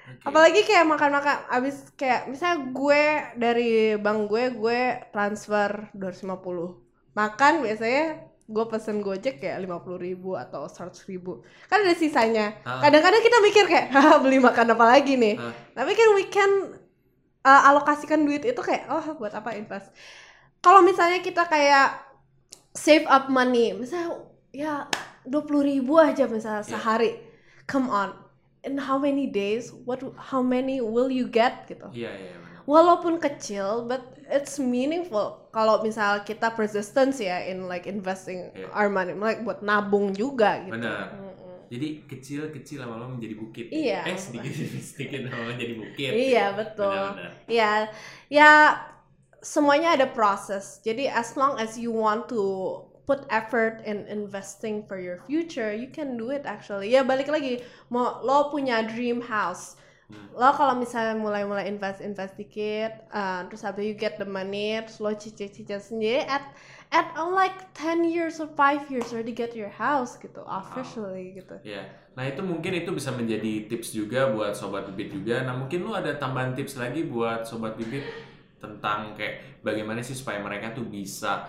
Oke. 0.05 0.21
apalagi 0.21 0.61
kayak 0.61 0.85
makan-makan 0.85 1.49
abis 1.49 1.89
kayak 1.95 2.29
misalnya 2.29 2.69
gue 2.69 3.01
dari 3.35 3.71
bank 3.97 4.29
gue 4.29 4.43
gue 4.53 4.81
transfer 5.09 5.89
250 5.97 6.77
makan 7.13 7.53
biasanya 7.59 8.21
gue 8.45 8.65
pesen 8.65 9.01
gojek 9.01 9.39
kayak 9.39 9.57
50 9.59 9.97
ribu 9.97 10.33
atau 10.33 10.65
100 10.65 10.93
ribu 11.05 11.41
kan 11.65 11.81
ada 11.81 11.93
sisanya 11.93 12.53
Ah. 12.61 12.77
kadang-kadang 12.79 13.19
kita 13.19 13.37
mikir 13.41 13.65
kayak 13.65 13.87
"Hah, 13.89 14.17
beli 14.17 14.37
makan 14.37 14.71
apa 14.71 14.85
lagi 14.87 15.13
nih 15.15 15.33
Ah. 15.35 15.49
tapi 15.73 15.91
kan 15.91 16.09
we 16.13 16.23
can 16.27 16.51
uh, 17.41 17.61
alokasikan 17.65 18.21
duit 18.21 18.41
itu 18.41 18.57
kayak 18.59 18.85
oh 18.87 19.15
buat 19.15 19.33
apa 19.33 19.53
invest 19.53 19.89
kalau 20.59 20.81
misalnya 20.81 21.19
kita 21.19 21.41
kayak 21.43 22.05
save 22.71 23.05
up 23.07 23.27
money 23.27 23.73
misalnya 23.73 24.13
ya 24.51 24.73
20 25.23 25.41
ribu 25.65 25.97
aja 25.97 26.25
misalnya 26.25 26.61
Yeah. 26.61 26.69
sehari 26.71 27.11
come 27.65 27.89
on 27.89 28.13
in 28.61 28.77
how 28.79 28.97
many 28.97 29.25
days 29.25 29.73
what 29.83 30.01
how 30.23 30.39
many 30.39 30.77
will 30.77 31.09
you 31.09 31.25
get 31.25 31.65
gitu 31.65 31.89
Iya 31.91 32.13
iya 32.13 32.33
benar. 32.35 32.44
Walaupun 32.65 33.17
kecil 33.17 33.85
but 33.85 34.01
it's 34.27 34.57
meaningful 34.57 35.45
kalau 35.49 35.79
misal 35.79 36.21
kita 36.21 36.49
persistence 36.51 37.21
ya 37.21 37.45
in 37.45 37.69
like 37.69 37.85
investing 37.85 38.49
Yeah. 38.51 38.69
our 38.73 38.89
money 38.89 39.13
like 39.13 39.41
buat 39.41 39.61
nabung 39.61 40.11
juga 40.11 40.65
gitu 40.65 40.75
Benar. 40.75 41.13
Mm-mm. 41.13 41.33
Jadi 41.65 42.05
kecil-kecil 42.05 42.77
lama-lama 42.77 43.17
menjadi 43.17 43.35
bukit. 43.41 43.65
Iya. 43.73 44.05
Eh 44.05 44.13
sedikit 44.21 44.53
sedikit 44.85 45.25
lama-lama 45.25 45.57
jadi 45.65 45.73
bukit. 45.73 46.09
Iya, 46.13 46.45
betul. 46.53 46.93
Benar-benar. 46.93 47.31
ya 47.49 47.71
ya 48.29 48.49
semuanya 49.41 49.93
ada 49.93 50.09
proses 50.09 50.81
jadi 50.81 51.05
as 51.09 51.33
long 51.33 51.57
as 51.57 51.77
you 51.77 51.93
want 51.93 52.25
to 52.25 52.41
put 53.05 53.21
effort 53.29 53.85
in 53.85 54.09
investing 54.09 54.81
for 54.89 54.97
your 54.97 55.21
future 55.29 55.69
you 55.69 55.85
can 55.85 56.17
do 56.17 56.33
it 56.33 56.41
actually 56.49 56.89
ya 56.89 57.05
balik 57.05 57.29
lagi 57.29 57.61
mau 57.93 58.25
lo 58.25 58.49
punya 58.49 58.81
dream 58.81 59.21
house 59.21 59.77
Hmm. 60.05 60.29
lo 60.37 60.53
kalau 60.53 60.77
misalnya 60.77 61.17
mulai-mulai 61.17 61.65
invest 61.65 61.97
invest 61.97 62.37
dikit 62.37 62.93
uh, 63.09 63.41
terus 63.49 63.65
habis 63.65 63.89
you 63.89 63.97
get 63.97 64.21
the 64.21 64.27
money 64.29 64.77
terus 64.85 65.01
lo 65.01 65.09
cicil-cicil 65.17 65.81
sendiri 65.81 66.21
at 66.29 66.45
at 66.93 67.09
uh, 67.17 67.25
like 67.25 67.73
10 67.73 68.05
years 68.05 68.37
or 68.37 68.45
5 68.53 68.85
years 68.93 69.09
already 69.09 69.33
get 69.33 69.57
your 69.57 69.73
house 69.73 70.13
gitu 70.21 70.45
officially 70.45 71.33
gitu 71.33 71.57
Iya. 71.65 71.89
Nah 72.15 72.23
itu 72.23 72.39
mungkin 72.45 72.71
itu 72.77 72.93
bisa 72.95 73.11
menjadi 73.11 73.67
tips 73.67 73.91
juga 73.91 74.31
buat 74.31 74.55
sobat 74.55 74.87
bibit 74.93 75.11
juga. 75.11 75.43
Nah 75.43 75.57
mungkin 75.57 75.83
lu 75.83 75.91
ada 75.91 76.15
tambahan 76.15 76.55
tips 76.55 76.79
lagi 76.79 77.03
buat 77.03 77.43
sobat 77.43 77.75
bibit 77.75 78.05
tentang 78.61 79.13
kayak 79.19 79.59
bagaimana 79.61 79.99
sih 79.99 80.15
supaya 80.15 80.39
mereka 80.39 80.71
tuh 80.71 80.87
bisa 80.87 81.43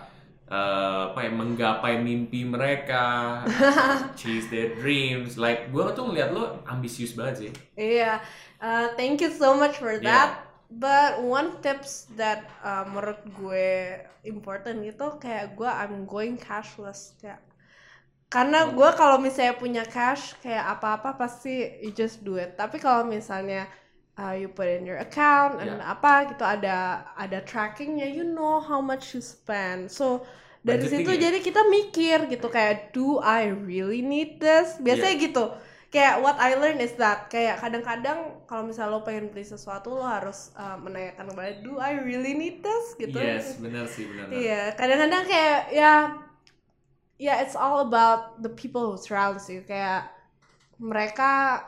eh, 0.47 1.01
apa 1.11 1.23
ya 1.23 1.31
menggapai 1.31 2.03
mimpi 2.03 2.43
mereka, 2.43 3.41
chase 4.19 4.51
their 4.51 4.75
dreams. 4.75 5.39
Like 5.39 5.71
gue 5.71 5.85
tuh 5.95 6.03
ngeliat 6.03 6.35
lu 6.35 6.43
ambisius 6.67 7.15
banget 7.15 7.47
sih. 7.47 7.51
Iya, 7.79 8.19
uh, 8.61 8.87
thank 8.95 9.21
you 9.21 9.31
so 9.31 9.55
much 9.57 9.77
for 9.77 9.93
Yeah. 10.01 10.09
that. 10.09 10.29
But 10.67 11.23
one 11.23 11.63
tips 11.63 12.11
that 12.19 12.43
uh, 12.59 12.83
menurut 12.83 13.23
gue 13.39 14.03
important 14.27 14.83
gitu 14.83 15.15
kayak 15.15 15.55
gue 15.55 15.69
I'm 15.69 16.03
going 16.03 16.35
cashless 16.35 17.15
kayak 17.23 17.39
karena 18.27 18.67
gue 18.75 18.89
kalau 18.99 19.15
misalnya 19.23 19.55
punya 19.55 19.83
cash 19.87 20.35
kayak 20.43 20.65
apa-apa 20.77 21.15
pasti 21.15 21.79
you 21.79 21.95
just 21.95 22.27
do 22.27 22.35
it. 22.35 22.59
Tapi 22.59 22.83
kalau 22.83 23.07
misalnya 23.07 23.71
uh, 24.19 24.35
you 24.35 24.51
put 24.51 24.67
in 24.67 24.83
your 24.83 24.99
account 24.99 25.63
and 25.63 25.79
Yeah. 25.79 25.79
apa 25.79 26.35
gitu 26.35 26.43
ada 26.43 27.07
ada 27.15 27.39
trackingnya, 27.47 28.11
you 28.11 28.27
know 28.27 28.59
how 28.59 28.83
much 28.83 29.15
you 29.15 29.23
spend. 29.23 29.87
So 29.87 30.27
dari 30.67 30.83
Budgeting 30.83 31.07
situ 31.07 31.11
ya? 31.15 31.19
jadi 31.31 31.39
kita 31.39 31.61
mikir 31.71 32.17
gitu 32.27 32.47
kayak 32.51 32.91
do 32.91 33.23
I 33.23 33.47
really 33.47 34.03
need 34.03 34.43
this? 34.43 34.75
Biasanya 34.83 35.15
Iya. 35.15 35.23
gitu 35.31 35.45
kayak 35.87 36.19
what 36.19 36.35
I 36.35 36.53
learn 36.53 36.77
is 36.77 36.91
that 36.99 37.27
kayak 37.27 37.59
kadang-kadang 37.59 38.43
kalau 38.43 38.67
misalnya 38.67 38.91
lo 38.91 39.01
pengen 39.01 39.31
beli 39.31 39.41
sesuatu 39.41 39.95
lo 39.95 40.03
harus 40.03 40.51
uh, 40.53 40.75
menanyakan 40.75 41.31
kembali 41.31 41.53
do 41.63 41.79
I 41.79 41.95
really 41.95 42.35
need 42.35 42.59
this 42.59 42.91
gitu 42.95 43.15
Yes, 43.15 43.55
benar 43.55 43.87
sih 43.87 44.03
benar. 44.03 44.27
iya 44.29 44.75
kadang-kadang 44.75 45.23
kayak 45.23 45.59
ya 45.71 45.93
ya 47.15 47.33
it's 47.39 47.55
all 47.55 47.81
about 47.81 48.37
the 48.39 48.51
people 48.51 48.83
who 48.83 48.97
surrounds 48.99 49.47
you 49.47 49.63
kayak 49.63 50.11
mereka 50.77 51.63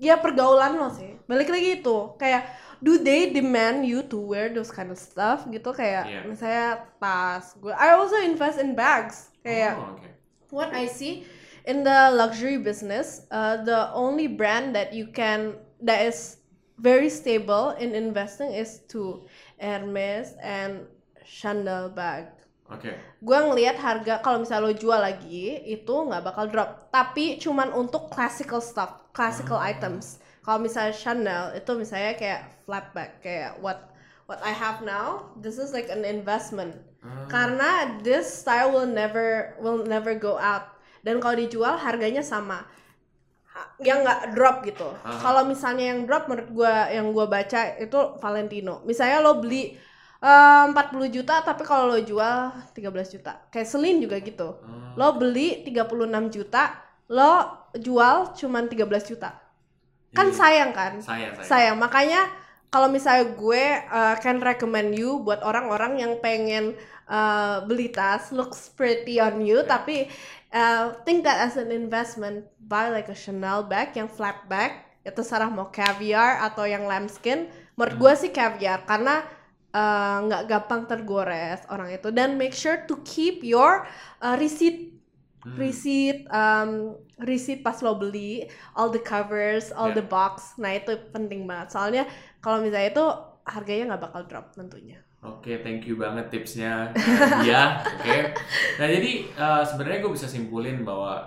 ya 0.00 0.16
pergaulan 0.16 0.74
lo 0.74 0.88
sih 0.90 1.20
balik 1.28 1.52
lagi 1.52 1.78
itu 1.78 2.16
kayak 2.16 2.48
do 2.80 2.96
they 2.96 3.28
demand 3.28 3.84
you 3.84 4.00
to 4.00 4.16
wear 4.16 4.48
those 4.48 4.72
kind 4.72 4.88
of 4.88 4.96
stuff 4.96 5.44
gitu 5.46 5.70
kayak 5.70 6.08
Iya. 6.08 6.20
misalnya 6.24 6.66
tas 6.96 7.52
gue 7.60 7.70
I 7.70 7.92
also 7.92 8.16
invest 8.18 8.56
in 8.56 8.72
bags 8.72 9.28
kayak 9.44 9.76
Oh, 9.76 9.94
oke. 9.94 10.08
what 10.48 10.72
I 10.72 10.88
see 10.88 11.28
in 11.64 11.84
the 11.84 12.10
luxury 12.14 12.58
business, 12.58 13.26
uh, 13.30 13.60
the 13.64 13.92
only 13.92 14.26
brand 14.26 14.74
that 14.74 14.92
you 14.92 15.08
can 15.10 15.56
that 15.82 16.04
is 16.04 16.40
very 16.80 17.08
stable 17.08 17.76
in 17.76 17.92
investing 17.94 18.52
is 18.52 18.80
to 18.88 19.24
Hermes 19.60 20.32
and 20.40 20.88
Chanel 21.24 21.92
bag. 21.92 22.32
Oke. 22.70 22.94
Gue 23.20 23.38
ngelihat 23.38 23.76
harga 23.76 24.22
kalau 24.22 24.46
misalnya 24.46 24.70
lo 24.70 24.72
jual 24.72 25.00
lagi 25.02 25.58
itu 25.66 25.90
nggak 25.90 26.22
bakal 26.22 26.46
drop, 26.46 26.88
tapi 26.94 27.36
cuman 27.36 27.74
untuk 27.74 28.08
classical 28.14 28.62
stuff, 28.62 29.10
classical 29.10 29.58
Ah. 29.58 29.74
items. 29.74 30.22
Kalau 30.40 30.62
misalnya 30.62 30.94
Chanel 30.94 31.44
itu 31.58 31.70
misalnya 31.76 32.14
kayak 32.16 32.42
flat 32.64 32.94
bag, 32.94 33.18
kayak 33.20 33.58
what 33.60 33.90
what 34.30 34.38
I 34.46 34.54
have 34.54 34.80
now, 34.86 35.34
this 35.36 35.58
is 35.58 35.74
like 35.74 35.90
an 35.90 36.06
investment 36.06 36.78
Ah, 37.02 37.26
karena 37.32 37.96
this 38.04 38.28
style 38.28 38.76
will 38.76 38.88
never 38.88 39.56
will 39.58 39.82
never 39.88 40.12
go 40.14 40.36
out 40.36 40.79
dan 41.00 41.16
kalau 41.18 41.36
dijual 41.36 41.74
harganya 41.76 42.20
sama 42.24 42.64
yang 43.82 44.06
nggak 44.06 44.32
drop 44.36 44.62
gitu. 44.64 44.88
Ah. 45.02 45.18
Kalau 45.20 45.42
misalnya 45.44 45.92
yang 45.92 46.06
drop 46.06 46.30
menurut 46.30 46.50
gua 46.54 46.86
yang 46.88 47.10
gua 47.10 47.26
baca 47.26 47.76
itu 47.76 47.98
Valentino. 48.22 48.80
Misalnya 48.86 49.20
lo 49.20 49.42
beli 49.42 49.74
eh, 50.20 50.64
40 50.70 50.76
juta 51.10 51.40
tapi 51.42 51.62
kalau 51.64 51.90
lo 51.90 51.98
jual 52.00 52.52
13 52.76 53.14
juta. 53.16 53.32
Kayak 53.50 53.68
Celine 53.68 53.98
juga 54.00 54.16
gitu. 54.20 54.60
Hmm. 54.62 54.94
Lo 54.96 55.16
beli 55.16 55.64
36 55.66 56.30
juta, 56.30 56.76
lo 57.10 57.32
jual 57.74 58.32
cuman 58.36 58.64
13 58.68 59.10
juta. 59.10 59.30
Kan 60.10 60.30
Iya. 60.30 60.36
sayang 60.36 60.70
kan? 60.74 60.92
Sayang, 60.98 61.32
sayang. 61.38 61.46
Sayang. 61.46 61.76
Makanya 61.78 62.20
kalau 62.70 62.86
misalnya 62.86 63.34
gue 63.34 63.64
uh, 63.90 64.14
can 64.22 64.38
recommend 64.38 64.94
you 64.94 65.18
buat 65.26 65.42
orang-orang 65.42 65.98
yang 65.98 66.12
pengen 66.22 66.78
uh, 67.10 67.66
beli 67.66 67.90
tas 67.90 68.30
looks 68.30 68.70
pretty 68.72 69.18
on 69.18 69.42
you 69.42 69.66
tapi 69.66 70.06
uh, 70.54 70.94
think 71.02 71.26
that 71.26 71.42
as 71.42 71.58
an 71.58 71.74
investment 71.74 72.46
buy 72.62 72.86
like 72.88 73.10
a 73.10 73.16
Chanel 73.16 73.66
bag 73.66 73.90
yang 73.98 74.06
flat 74.06 74.46
bag 74.46 74.86
itu 75.02 75.20
sarah 75.26 75.50
mau 75.50 75.68
caviar 75.72 76.44
atau 76.46 76.62
yang 76.62 76.86
lambskin 76.86 77.50
menurut 77.74 77.96
gue 77.98 78.12
sih 78.26 78.30
caviar 78.30 78.86
karena 78.86 79.24
uh, 79.74 80.22
nggak 80.30 80.42
gampang 80.46 80.86
tergores 80.86 81.66
orang 81.72 81.90
itu 81.90 82.14
dan 82.14 82.38
make 82.38 82.54
sure 82.54 82.86
to 82.86 83.00
keep 83.02 83.42
your 83.42 83.82
uh, 84.22 84.38
receipt 84.38 84.94
Hmm. 85.40 85.56
receipt 85.56 86.28
um, 86.28 87.00
receipt 87.16 87.64
pas 87.64 87.80
lo 87.80 87.96
beli 87.96 88.44
all 88.76 88.92
the 88.92 89.00
covers 89.00 89.72
all 89.72 89.88
Ya. 89.88 89.96
the 89.96 90.04
box 90.04 90.52
nah 90.60 90.76
itu 90.76 90.92
penting 91.16 91.48
banget 91.48 91.72
soalnya 91.72 92.04
kalau 92.40 92.60
misalnya 92.60 92.90
itu 92.90 93.04
harganya 93.44 93.84
nggak 93.94 94.02
bakal 94.04 94.22
drop 94.26 94.46
tentunya 94.52 94.98
Oke, 95.20 95.60
thank 95.60 95.84
you 95.84 96.00
banget 96.00 96.32
tipsnya 96.32 96.88
dia. 97.44 97.76
Oke. 97.76 98.32
Nah 98.80 98.88
jadi 98.88 99.12
eh, 99.28 99.62
sebenarnya 99.62 100.00
gue 100.00 100.12
bisa 100.16 100.24
simpulin 100.24 100.80
bahwa 100.80 101.20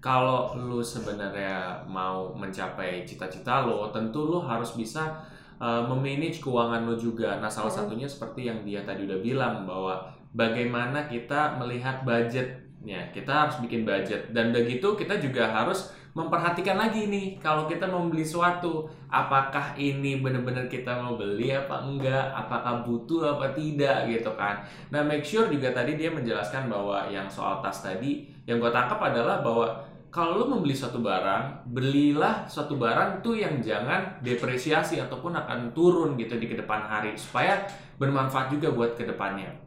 kalau 0.00 0.56
lu 0.56 0.80
sebenarnya 0.80 1.76
mau 1.84 2.32
mencapai 2.32 3.04
cita-cita 3.04 3.64
lo, 3.64 3.88
tentu 3.88 4.24
lo 4.24 4.40
harus 4.40 4.72
bisa 4.72 5.20
eh, 5.60 5.82
memanage 5.84 6.40
keuangan 6.40 6.88
lo 6.88 6.96
juga. 6.96 7.36
Nah 7.36 7.52
salah 7.52 7.68
Mhm. 7.68 7.78
satunya 7.84 8.08
seperti 8.08 8.48
yang 8.48 8.64
dia 8.64 8.80
tadi 8.80 9.04
udah 9.04 9.20
bilang 9.20 9.68
bahwa 9.68 10.00
bagaimana 10.32 11.04
kita 11.04 11.60
melihat 11.60 12.00
budgetnya. 12.00 13.12
Kita 13.12 13.44
harus 13.44 13.60
bikin 13.60 13.84
budget 13.84 14.32
dan 14.32 14.52
begitu 14.52 14.96
kita 14.96 15.20
juga 15.20 15.52
harus 15.52 15.92
memperhatikan 16.14 16.78
lagi 16.78 17.10
nih 17.10 17.42
kalau 17.42 17.66
kita 17.66 17.90
mau 17.90 18.06
beli 18.06 18.22
suatu 18.22 18.86
apakah 19.10 19.74
ini 19.74 20.22
benar-benar 20.22 20.70
kita 20.70 20.94
mau 20.94 21.18
beli 21.18 21.50
apa 21.50 21.82
enggak 21.82 22.30
apakah 22.30 22.86
butuh 22.86 23.34
apa 23.34 23.50
tidak 23.50 24.06
gitu 24.06 24.30
kan. 24.38 24.62
Nah 24.94 25.02
make 25.02 25.26
sure 25.26 25.50
juga 25.50 25.74
tadi 25.74 25.98
dia 25.98 26.14
menjelaskan 26.14 26.70
bahwa 26.70 27.10
yang 27.10 27.26
soal 27.26 27.58
tas 27.58 27.82
tadi 27.82 28.30
yang 28.46 28.62
gue 28.62 28.70
tangkap 28.70 29.02
adalah 29.02 29.42
bahwa 29.42 29.66
kalau 30.14 30.38
lu 30.38 30.46
membeli 30.46 30.70
suatu 30.70 31.02
barang 31.02 31.66
belilah 31.74 32.46
suatu 32.46 32.78
barang 32.78 33.18
tuh 33.18 33.34
yang 33.34 33.58
jangan 33.58 34.22
depresiasi 34.22 35.02
ataupun 35.02 35.34
akan 35.34 35.74
turun 35.74 36.14
gitu 36.14 36.38
di 36.38 36.46
ke 36.46 36.54
depan 36.54 36.86
hari 36.86 37.18
supaya 37.18 37.66
bermanfaat 37.98 38.54
juga 38.54 38.70
buat 38.70 38.94
ke 38.94 39.02
depannya 39.02 39.63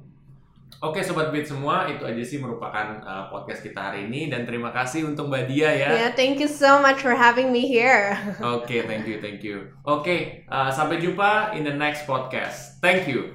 Oke 0.77 1.01
Sobat 1.01 1.33
Beat 1.33 1.49
semua, 1.49 1.89
itu 1.89 2.05
aja 2.05 2.21
sih 2.21 2.37
merupakan 2.37 3.01
uh, 3.01 3.33
podcast 3.33 3.65
kita 3.65 3.89
hari 3.89 4.05
ini 4.05 4.29
dan 4.29 4.45
terima 4.45 4.69
kasih 4.69 5.09
untuk 5.09 5.25
Mbak 5.25 5.43
Dia 5.49 5.69
ya. 5.73 5.89
yeah 6.05 6.11
thank 6.13 6.37
you 6.37 6.45
so 6.45 6.77
much 6.77 7.01
for 7.01 7.17
having 7.17 7.49
me 7.49 7.65
here 7.65 8.13
Oke, 8.37 8.85
thank 8.85 9.09
you, 9.09 9.17
thank 9.17 9.41
you. 9.41 9.73
Oke, 9.81 10.45
uh, 10.45 10.69
sampai 10.69 11.01
jumpa 11.01 11.57
in 11.57 11.65
the 11.65 11.73
next 11.73 12.05
podcast. 12.05 12.77
Thank 12.77 13.09
you. 13.09 13.33